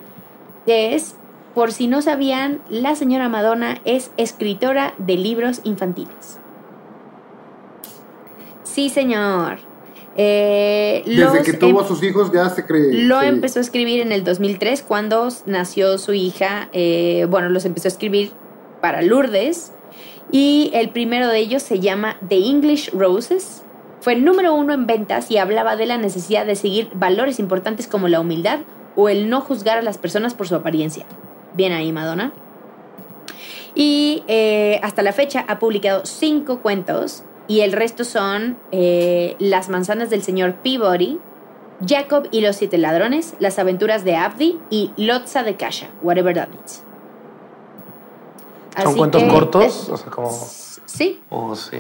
[0.67, 1.17] es,
[1.55, 6.39] por si no sabían, la señora Madonna es escritora de libros infantiles.
[8.63, 9.59] Sí, señor.
[10.17, 13.05] Eh, Desde los que tuvo em- a sus hijos ya se cree.
[13.05, 16.69] lo empezó a escribir en el 2003 cuando nació su hija.
[16.73, 18.33] eh, bueno, los empezó a escribir
[18.81, 19.73] para Lourdes.
[20.33, 23.63] Y el primero de ellos se llama The English Roses.
[24.01, 27.87] Fue el número uno en ventas y hablaba de la necesidad de seguir valores importantes
[27.87, 28.61] como la humildad
[28.97, 31.05] o el no juzgar a las personas por su apariencia.
[31.55, 32.33] Bien ahí, Madonna.
[33.75, 39.69] Y eh, hasta la fecha ha publicado cinco cuentos y el resto son eh, Las
[39.69, 41.19] manzanas del señor Peabody,
[41.85, 46.49] Jacob y los siete ladrones, Las aventuras de Abdi y Lotza de Kasha, whatever that
[46.51, 46.85] means.
[48.81, 49.89] ¿Son cuentos cortos?
[49.89, 50.31] o sea, como...
[50.87, 51.21] Sí.
[51.29, 51.79] Oh, sí.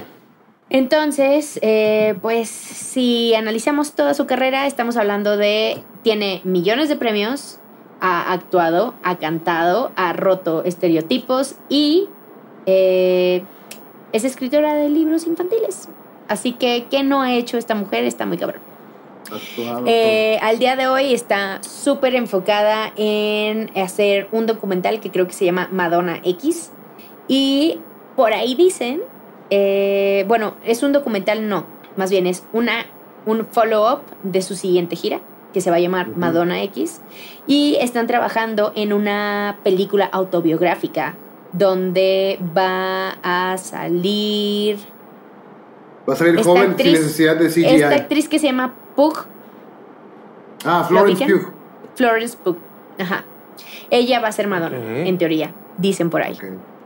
[0.70, 7.60] Entonces, eh, pues si analizamos toda su carrera, estamos hablando de, tiene millones de premios,
[8.00, 12.08] ha actuado, ha cantado, ha roto estereotipos y
[12.66, 13.44] eh,
[14.12, 15.88] es escritora de libros infantiles.
[16.28, 18.04] Así que, ¿qué no ha hecho esta mujer?
[18.04, 18.62] Está muy cabrón.
[19.86, 25.32] Eh, al día de hoy está súper enfocada en hacer un documental que creo que
[25.32, 26.72] se llama Madonna X.
[27.28, 27.78] Y
[28.16, 29.00] por ahí dicen,
[29.50, 32.86] eh, bueno, es un documental, no, más bien es una,
[33.26, 35.20] un follow-up de su siguiente gira
[35.52, 37.00] que se va a llamar Madonna X,
[37.46, 41.16] y están trabajando en una película autobiográfica
[41.52, 44.78] donde va a salir...
[46.08, 47.64] Va a salir joven sin necesidad de CGI.
[47.66, 49.26] Esta actriz que se llama Pug.
[50.64, 51.52] Ah, Florence Pugh.
[51.94, 52.58] Florence Pugh,
[52.98, 53.24] ajá.
[53.90, 56.38] Ella va a ser Madonna, en teoría, dicen por ahí.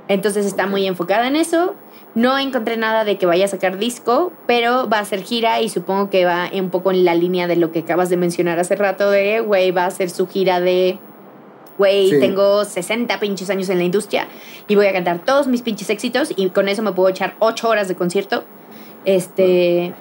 [0.08, 1.74] Entonces está muy enfocada en eso.
[2.14, 5.68] No encontré nada de que vaya a sacar disco, pero va a hacer gira y
[5.68, 8.76] supongo que va un poco en la línea de lo que acabas de mencionar hace
[8.76, 10.98] rato de, güey, va a hacer su gira de,
[11.78, 14.28] güey, tengo 60 pinches años en la industria
[14.68, 17.68] y voy a cantar todos mis pinches éxitos y con eso me puedo echar 8
[17.68, 18.44] horas de concierto.
[19.04, 19.94] Este,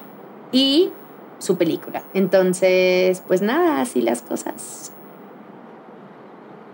[0.52, 0.92] y
[1.40, 2.04] su película.
[2.14, 4.94] Entonces, pues nada, así las cosas.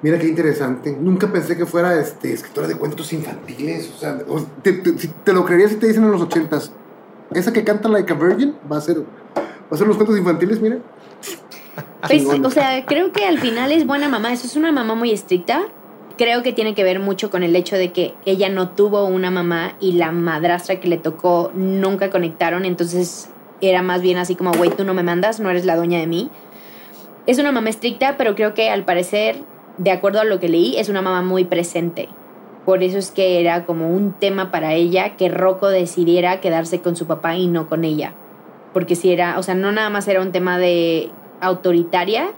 [0.02, 0.95] Mira qué interesante.
[0.97, 3.91] Nunca pensé que fuera este, escritora de cuentos infantiles.
[3.95, 4.18] O sea,
[4.64, 6.72] te, lo creería si te dicen en los ochentas.
[7.32, 10.62] Esa que canta Like a Virgin va a ser, va a ser los cuentos infantiles,
[10.62, 10.78] mira.
[12.08, 14.32] Pues, o sea, creo que al final es buena mamá.
[14.34, 15.64] Eso es una mamá muy estricta.
[16.18, 19.32] Creo que tiene que ver mucho con el hecho de que ella no tuvo una
[19.32, 22.66] mamá y la madrastra que le tocó nunca conectaron.
[22.66, 23.30] Entonces
[23.62, 26.08] era más bien así como, güey, tú no me mandas, no eres la dueña de
[26.08, 26.30] mí.
[27.26, 29.44] Es una mamá estricta, pero creo que al parecer
[29.80, 32.10] de acuerdo a lo que leí, es una mamá muy presente.
[32.66, 36.96] Por eso es que era como un tema para ella que Rocco decidiera quedarse con
[36.96, 38.14] su papá y no con ella.
[38.74, 41.10] Porque si era, o sea, no nada más era un tema de
[41.42, 42.32] autoritaria,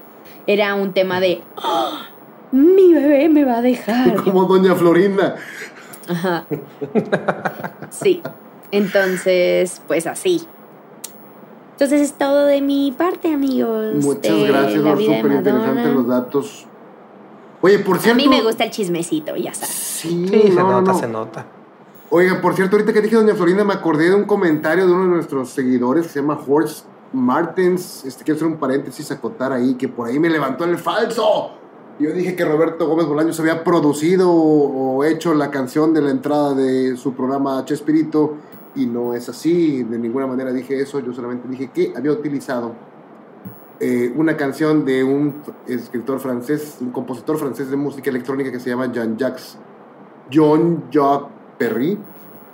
[0.47, 2.07] era un tema de, ¡Ah!
[2.51, 4.15] mi bebé me va a dejar.
[4.23, 5.35] Como doña Florinda.
[6.07, 6.45] Ajá.
[7.89, 8.21] Sí.
[8.71, 10.41] Entonces, pues así.
[11.73, 13.95] Entonces es todo de mi parte, amigos.
[13.95, 16.65] Muchas gracias, súper interesantes los datos.
[17.61, 18.21] Oye, por cierto.
[18.21, 19.75] A mí me gusta el chismecito, ya sabes.
[19.75, 21.45] Sí, se nota, se nota.
[22.09, 25.03] Oiga, por cierto, ahorita que dije Doña Florinda, me acordé de un comentario de uno
[25.03, 28.05] de nuestros seguidores que se llama Horst Martins.
[28.05, 31.51] Este, quiero hacer un paréntesis, acotar ahí, que por ahí me levantó el falso.
[31.99, 36.53] Yo dije que Roberto Gómez Bolaños había producido o hecho la canción de la entrada
[36.55, 38.35] de su programa Chespirito
[38.75, 39.83] y no es así.
[39.83, 42.73] De ninguna manera dije eso, yo solamente dije que había utilizado
[43.79, 48.69] eh, una canción de un escritor francés, un compositor francés de música electrónica que se
[48.69, 49.57] llama Jean-Jacques
[50.29, 51.99] Jean-Jacques Perry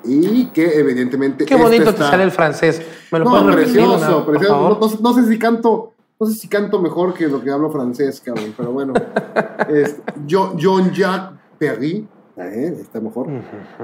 [0.03, 2.81] y que evidentemente qué bonito te sale el francés
[3.11, 4.99] me lo no, precioso, precioso.
[5.01, 8.53] No, sé si canto no sé si canto mejor que lo que hablo francés cabrón
[8.55, 8.93] pero bueno
[9.69, 13.27] es Jean-Jacques Perry eh, está mejor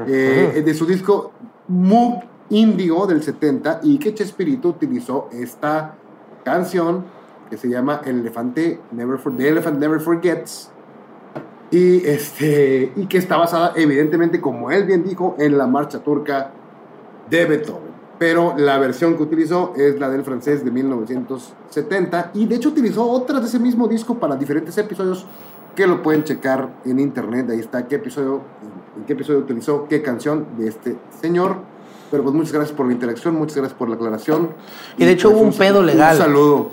[0.07, 1.33] eh, de su disco
[1.67, 5.95] Moog Indigo del 70 y que Chespirito utilizó esta
[6.43, 7.05] canción
[7.49, 10.71] que se llama El elefante Never For, The Elephant Never Forgets.
[11.73, 16.51] Y, este, y que está basada, evidentemente, como él bien dijo, en la marcha turca
[17.31, 17.91] de Beethoven.
[18.19, 22.29] Pero la versión que utilizó es la del francés de 1970.
[22.35, 25.25] Y de hecho utilizó otras de ese mismo disco para diferentes episodios
[25.75, 27.49] que lo pueden checar en internet.
[27.49, 28.41] Ahí está qué episodio,
[28.95, 31.57] en qué episodio utilizó qué canción de este señor.
[32.11, 34.51] Pero pues muchas gracias por la interacción, muchas gracias por la aclaración.
[34.95, 36.15] Y de hecho hubo un pedo legal.
[36.17, 36.71] Un saludo.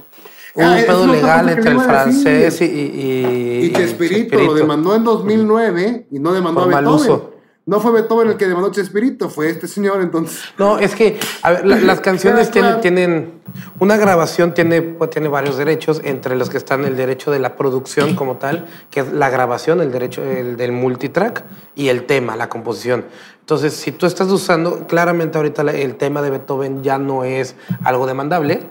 [0.55, 6.07] Hubo un pedo legal entre el francés y, y, y, Chespirito, lo demandó en 2009
[6.11, 7.41] y no demandó a Beethoven.
[7.67, 10.41] No fue Beethoven el que demandó Chespirito, fue este señor entonces.
[10.59, 13.43] No, es que a ver, las canciones tienen, tienen,
[13.79, 17.57] una grabación tiene, pues, tiene varios derechos, entre los que están el derecho de la
[17.57, 21.45] producción como tal, que es la grabación, el derecho el del multitrack
[21.77, 23.05] y el tema, la composición.
[23.39, 28.07] Entonces, si tú estás usando, claramente ahorita el tema de Beethoven ya no es algo
[28.07, 28.67] demandable,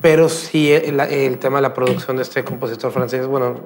[0.00, 3.56] pero sí el, tema de la producción de este compositor francés, bueno,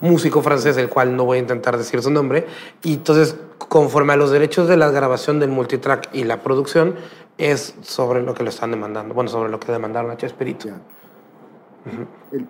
[0.00, 2.46] músico francés, el cual no voy a intentar decir su nombre.
[2.82, 3.36] Y entonces,
[3.68, 6.94] conforme a los derechos de la grabación del multitrack y la producción,
[7.38, 9.14] es sobre lo que lo están demandando.
[9.14, 10.68] Bueno, sobre lo que demandaron a Chespirito.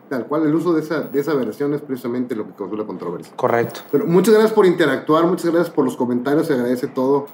[0.09, 2.85] tal cual, el uso de esa, de esa versión es precisamente lo que causó la
[2.85, 3.33] controversia.
[3.37, 3.81] Correcto.
[3.93, 7.27] Pero muchas gracias por interactuar, muchas gracias por los comentarios, se agradece todo.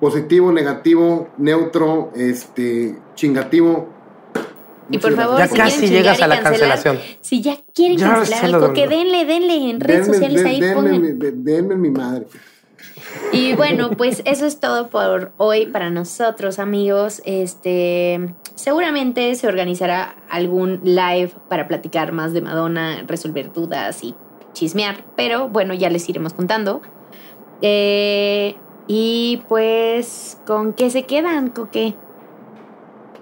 [0.00, 3.93] Positivo, negativo, neutro, este, chingativo.
[4.90, 6.98] Y por favor, ya si casi llegas a la cancelación.
[7.20, 10.60] Si ya quieren cancelar algo, que denle, denle en redes sociales ahí.
[10.60, 12.26] Denme, denme mi madre.
[13.32, 17.22] Y bueno, pues eso es todo por hoy para nosotros, amigos.
[17.24, 24.14] Este, seguramente se organizará algún live para platicar más de Madonna, resolver dudas y
[24.52, 26.82] chismear, pero bueno, ya les iremos contando.
[27.62, 28.56] Eh,
[28.86, 31.50] y pues, ¿con qué se quedan?
[31.50, 31.94] ¿Con qué?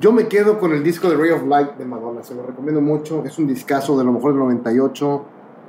[0.02, 2.80] Yo me quedo con el disco de Ray of Light de Madonna, se lo recomiendo
[2.80, 3.22] mucho.
[3.24, 5.24] Es un discazo de lo mejor del 98.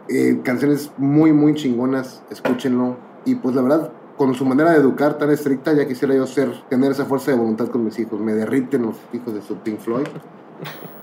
[0.09, 2.97] Eh, canciones muy, muy chingonas, escúchenlo.
[3.25, 6.51] Y pues la verdad, con su manera de educar tan estricta, ya quisiera yo ser,
[6.67, 8.19] tener esa fuerza de voluntad con mis hijos.
[8.19, 10.07] Me derriten los hijos de su Pink Floyd.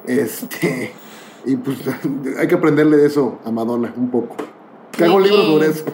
[0.07, 0.93] Este,
[1.45, 1.78] y pues
[2.37, 4.35] hay que aprenderle de eso a Madonna un poco.
[4.91, 5.85] Que hago libros sobre eso.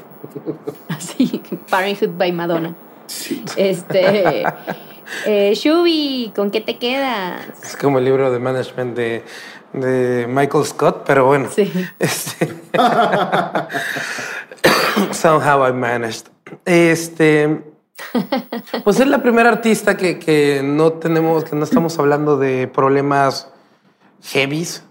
[0.89, 2.75] Así, Parenthood by Madonna.
[3.09, 3.45] Sí.
[3.57, 4.45] Este.
[5.25, 7.47] Eh, Shubi, ¿con qué te quedas?
[7.63, 9.25] Es como el libro de management de,
[9.73, 11.49] de Michael Scott, pero bueno.
[11.55, 11.73] Sí.
[11.99, 12.55] Este,
[15.13, 16.27] somehow I managed.
[16.65, 17.63] Este.
[18.85, 23.51] Pues es la primera artista que, que, no tenemos, que no estamos hablando de problemas
[24.23, 24.85] heavies,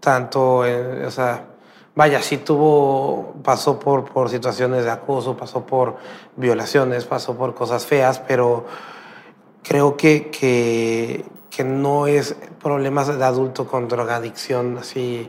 [0.00, 1.46] tanto, eh, o sea,
[1.94, 5.96] vaya, sí tuvo, pasó por, por situaciones de acoso, pasó por
[6.36, 8.66] violaciones, pasó por cosas feas, pero
[9.64, 15.28] creo que, que, que no es problemas de adulto con drogadicción así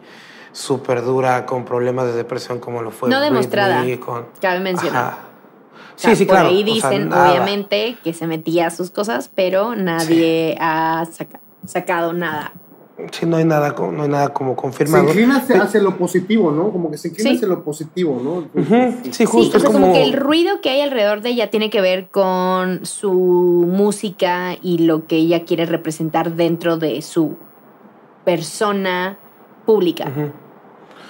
[0.52, 3.10] súper dura, con problemas de depresión como lo fue.
[3.10, 3.84] No demostrada,
[4.40, 5.26] cabe mencionar.
[5.96, 6.50] Sí, sí, claro.
[6.50, 11.06] Por ahí dicen, obviamente, que se metía a sus cosas, pero nadie ha
[11.66, 12.54] sacado nada
[13.12, 15.04] Sí, no hay nada, no hay nada como confirmado.
[15.06, 16.72] Se inclina hacia, lo positivo, ¿no?
[16.72, 18.64] Como que se inclina hacia lo positivo, ¿no?
[19.12, 19.60] Sí, justo.
[19.60, 23.12] Sí, como que el ruido que hay alrededor de ella tiene que ver con su
[23.12, 27.36] música y lo que ella quiere representar dentro de su
[28.24, 29.20] persona
[29.66, 30.12] pública.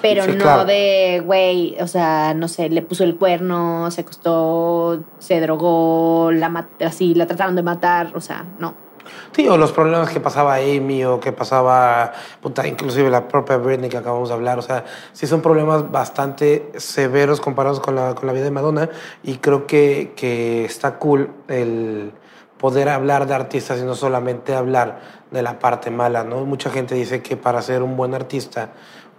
[0.02, 5.40] Pero no de, güey, o sea, no sé, le puso el cuerno, se acostó, se
[5.40, 8.85] drogó, la así, la trataron de matar, o sea, no.
[9.32, 13.90] Sí, o los problemas que pasaba Amy o que pasaba, puta, inclusive la propia Britney
[13.90, 14.60] que acabamos de hablar.
[14.60, 18.90] O sea, sí son problemas bastante severos comparados con la, con la vida de Madonna
[19.24, 22.14] y creo que, que está cool el
[22.58, 25.00] poder hablar de artistas y no solamente hablar
[25.32, 26.46] de la parte mala, ¿no?
[26.46, 28.72] Mucha gente dice que para ser un buen artista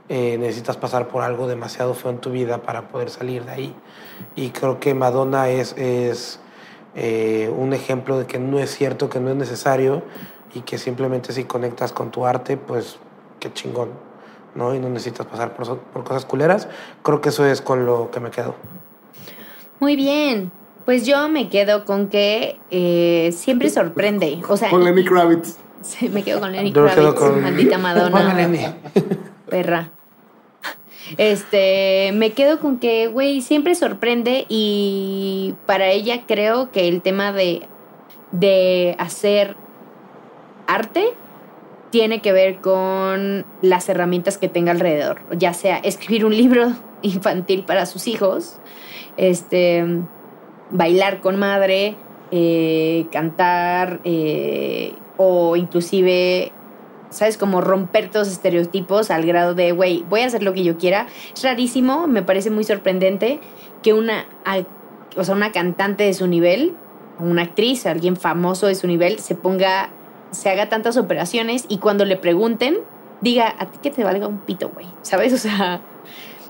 [0.08, 3.76] eh, necesitas pasar por algo demasiado feo en tu vida para poder salir de ahí.
[4.34, 6.40] Y creo que Madonna es, es
[6.96, 10.02] eh, un ejemplo de que no es cierto, que no es necesario
[10.54, 12.98] y que simplemente si conectas con tu arte, pues
[13.38, 13.90] qué chingón,
[14.54, 14.74] ¿no?
[14.74, 16.68] Y no necesitas pasar por, por cosas culeras.
[17.02, 18.54] Creo que eso es con lo que me quedo.
[19.78, 20.50] Muy bien.
[20.86, 24.40] Pues yo me quedo con que eh, siempre sorprende.
[24.48, 25.58] O sea, con Lenny Kravitz.
[25.82, 28.74] Sí, me quedo con Lenny Kravitz, maldita Madonna.
[29.48, 29.90] Perra.
[31.18, 37.32] Este, me quedo con que, güey, siempre sorprende y para ella creo que el tema
[37.32, 37.68] de,
[38.32, 39.56] de hacer
[40.66, 41.14] arte
[41.90, 47.64] tiene que ver con las herramientas que tenga alrededor, ya sea escribir un libro infantil
[47.64, 48.58] para sus hijos,
[49.16, 49.84] este,
[50.70, 51.96] bailar con madre,
[52.32, 56.52] eh, cantar eh, o inclusive
[57.16, 57.38] ¿sabes?
[57.38, 60.76] Como romper todos los estereotipos al grado de, güey, voy a hacer lo que yo
[60.76, 61.06] quiera.
[61.34, 63.40] Es rarísimo, me parece muy sorprendente
[63.82, 64.26] que una,
[65.16, 66.74] o sea, una cantante de su nivel,
[67.18, 69.88] una actriz, alguien famoso de su nivel, se ponga,
[70.30, 72.78] se haga tantas operaciones y cuando le pregunten,
[73.22, 75.32] diga, a ti que te valga un pito, güey, ¿sabes?
[75.36, 75.80] O sea,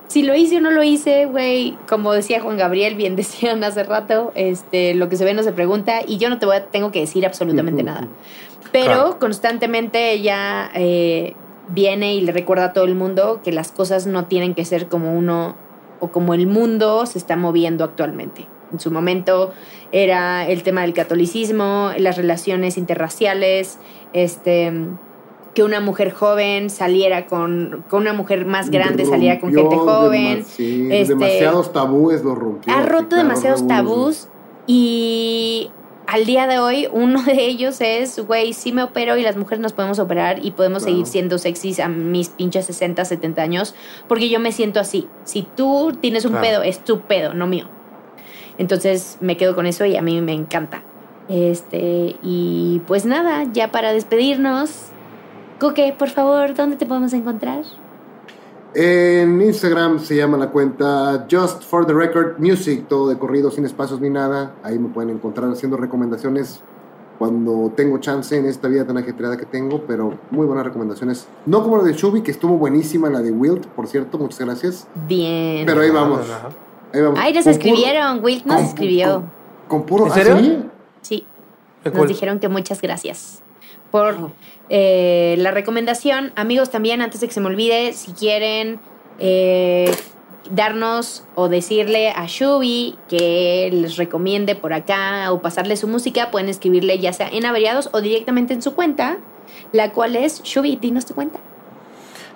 [0.08, 3.84] si lo hice o no lo hice, güey, como decía Juan Gabriel, bien decían hace
[3.84, 6.66] rato, este, lo que se ve no se pregunta y yo no te voy a,
[6.66, 8.08] tengo que decir absolutamente nada.
[8.84, 11.34] Pero constantemente ella eh,
[11.68, 14.88] viene y le recuerda a todo el mundo que las cosas no tienen que ser
[14.88, 15.56] como uno
[16.00, 18.48] o como el mundo se está moviendo actualmente.
[18.72, 19.52] En su momento
[19.92, 23.78] era el tema del catolicismo, las relaciones interraciales,
[24.12, 24.72] este
[25.54, 30.40] que una mujer joven saliera con, con una mujer más grande, saliera con gente joven.
[30.40, 32.70] este, demasiados tabúes lo rompió.
[32.74, 34.28] Ha roto demasiados tabús
[34.66, 35.70] y
[36.06, 39.60] al día de hoy, uno de ellos es, güey, sí me opero y las mujeres
[39.60, 43.74] nos podemos operar y podemos seguir siendo sexys a mis pinches 60, 70 años,
[44.08, 45.08] porque yo me siento así.
[45.24, 47.68] Si tú tienes un pedo, es tu pedo, no mío.
[48.58, 50.82] Entonces me quedo con eso y a mí me encanta.
[51.28, 54.92] Este, y pues nada, ya para despedirnos,
[55.58, 57.62] Coque, por favor, ¿dónde te podemos encontrar?
[58.78, 63.64] En Instagram se llama la cuenta Just for the Record Music, todo de corrido, sin
[63.64, 64.54] espacios ni nada.
[64.62, 66.60] Ahí me pueden encontrar haciendo recomendaciones
[67.18, 71.26] cuando tengo chance en esta vida tan ajetreada que tengo, pero muy buenas recomendaciones.
[71.46, 74.86] No como la de Shubi, que estuvo buenísima, la de Wilt, por cierto, muchas gracias.
[75.08, 75.64] Bien.
[75.64, 76.26] Pero ahí vamos.
[76.92, 77.18] Ahí vamos.
[77.18, 79.22] Ay, nos escribieron, Wilt nos escribió.
[79.68, 80.08] Con, puro...
[80.08, 80.64] ¿En serio?
[81.00, 81.26] Sí.
[81.94, 83.42] Nos dijeron que muchas gracias
[83.90, 84.30] por
[84.68, 86.32] eh, la recomendación.
[86.36, 88.78] Amigos, también, antes de que se me olvide, si quieren
[89.18, 89.90] eh,
[90.50, 96.48] darnos o decirle a Shubi que les recomiende por acá o pasarle su música, pueden
[96.48, 99.18] escribirle ya sea en averiados o directamente en su cuenta,
[99.72, 101.40] la cual es Shubi, dinos tu cuenta.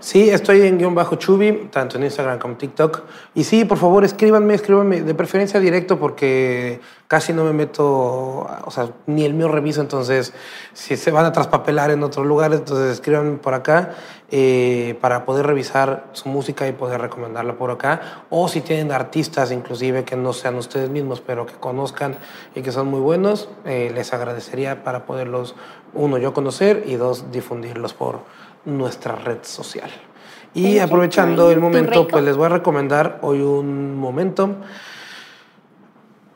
[0.01, 3.03] Sí, estoy en guion bajo Chubi, tanto en Instagram como TikTok.
[3.35, 6.81] Y sí, por favor, escríbanme, escríbanme, de preferencia directo, porque
[7.11, 7.85] casi no me meto,
[8.65, 10.33] o sea, ni el mío reviso, entonces,
[10.75, 13.97] si se van a traspapelar en otros lugares, entonces escríbanme por acá
[14.31, 18.23] eh, para poder revisar su música y poder recomendarla por acá.
[18.31, 22.17] O si tienen artistas, inclusive, que no sean ustedes mismos, pero que conozcan
[22.55, 25.57] y que son muy buenos, eh, les agradecería para poderlos,
[25.95, 28.21] uno, yo conocer y dos, difundirlos por
[28.65, 29.91] nuestra red social.
[30.55, 34.59] Y aprovechando el momento, pues les voy a recomendar hoy un momento.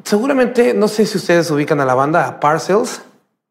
[0.05, 3.03] Seguramente, no sé si ustedes ubican a la banda, Parcels.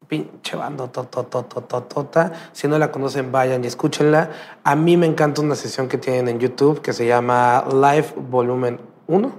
[0.08, 2.32] Pinche banda, tota.
[2.52, 4.30] Si no la conocen, vayan y escúchenla.
[4.62, 8.80] A mí me encanta una sesión que tienen en YouTube que se llama Live Volumen
[9.08, 9.32] 1,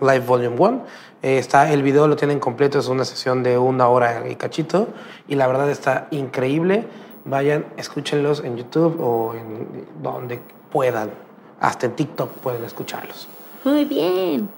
[0.00, 0.84] Live Volume 1.
[1.22, 4.88] Eh, está, el video lo tienen completo, es una sesión de una hora y cachito.
[5.28, 6.86] Y la verdad está increíble
[7.24, 10.40] vayan, escúchenlos en YouTube o en donde
[10.70, 11.10] puedan.
[11.60, 13.28] Hasta en TikTok pueden escucharlos.
[13.64, 14.48] Muy bien.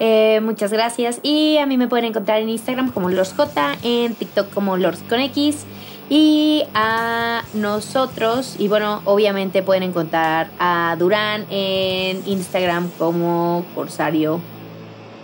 [0.00, 1.20] Eh, muchas gracias.
[1.22, 3.40] Y a mí me pueden encontrar en Instagram como LordsJ,
[3.82, 5.64] en TikTok como Lords con X.
[6.08, 14.40] Y a nosotros, y bueno, obviamente pueden encontrar a Durán en Instagram como Corsario.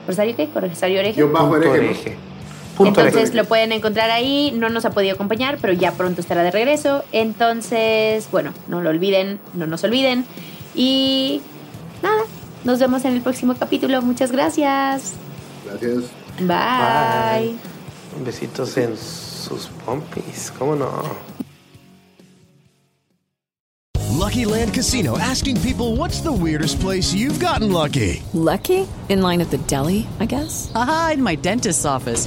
[0.04, 0.46] ¿Corsario qué?
[0.48, 1.18] Corsario Oreje.
[1.18, 2.16] Yo bajo hereje.
[2.78, 6.50] Entonces lo pueden encontrar ahí, no nos ha podido acompañar, pero ya pronto estará de
[6.50, 7.02] regreso.
[7.10, 10.24] Entonces, bueno, no lo olviden, no nos olviden.
[10.74, 11.40] Y
[12.02, 12.22] nada,
[12.66, 14.02] nos vemos en el próximo capítulo.
[14.02, 15.12] Muchas gracias.
[15.64, 16.04] Gracias.
[16.40, 17.52] Bye.
[17.52, 18.24] Bye.
[18.24, 20.90] Besitos en sus pompis, ¿cómo no?
[24.18, 28.22] Lucky Land Casino asking people what's the weirdest place you've gotten lucky?
[28.32, 28.88] Lucky?
[29.08, 30.72] In line at the deli, I guess?
[30.74, 32.26] Aha, in my dentist's office.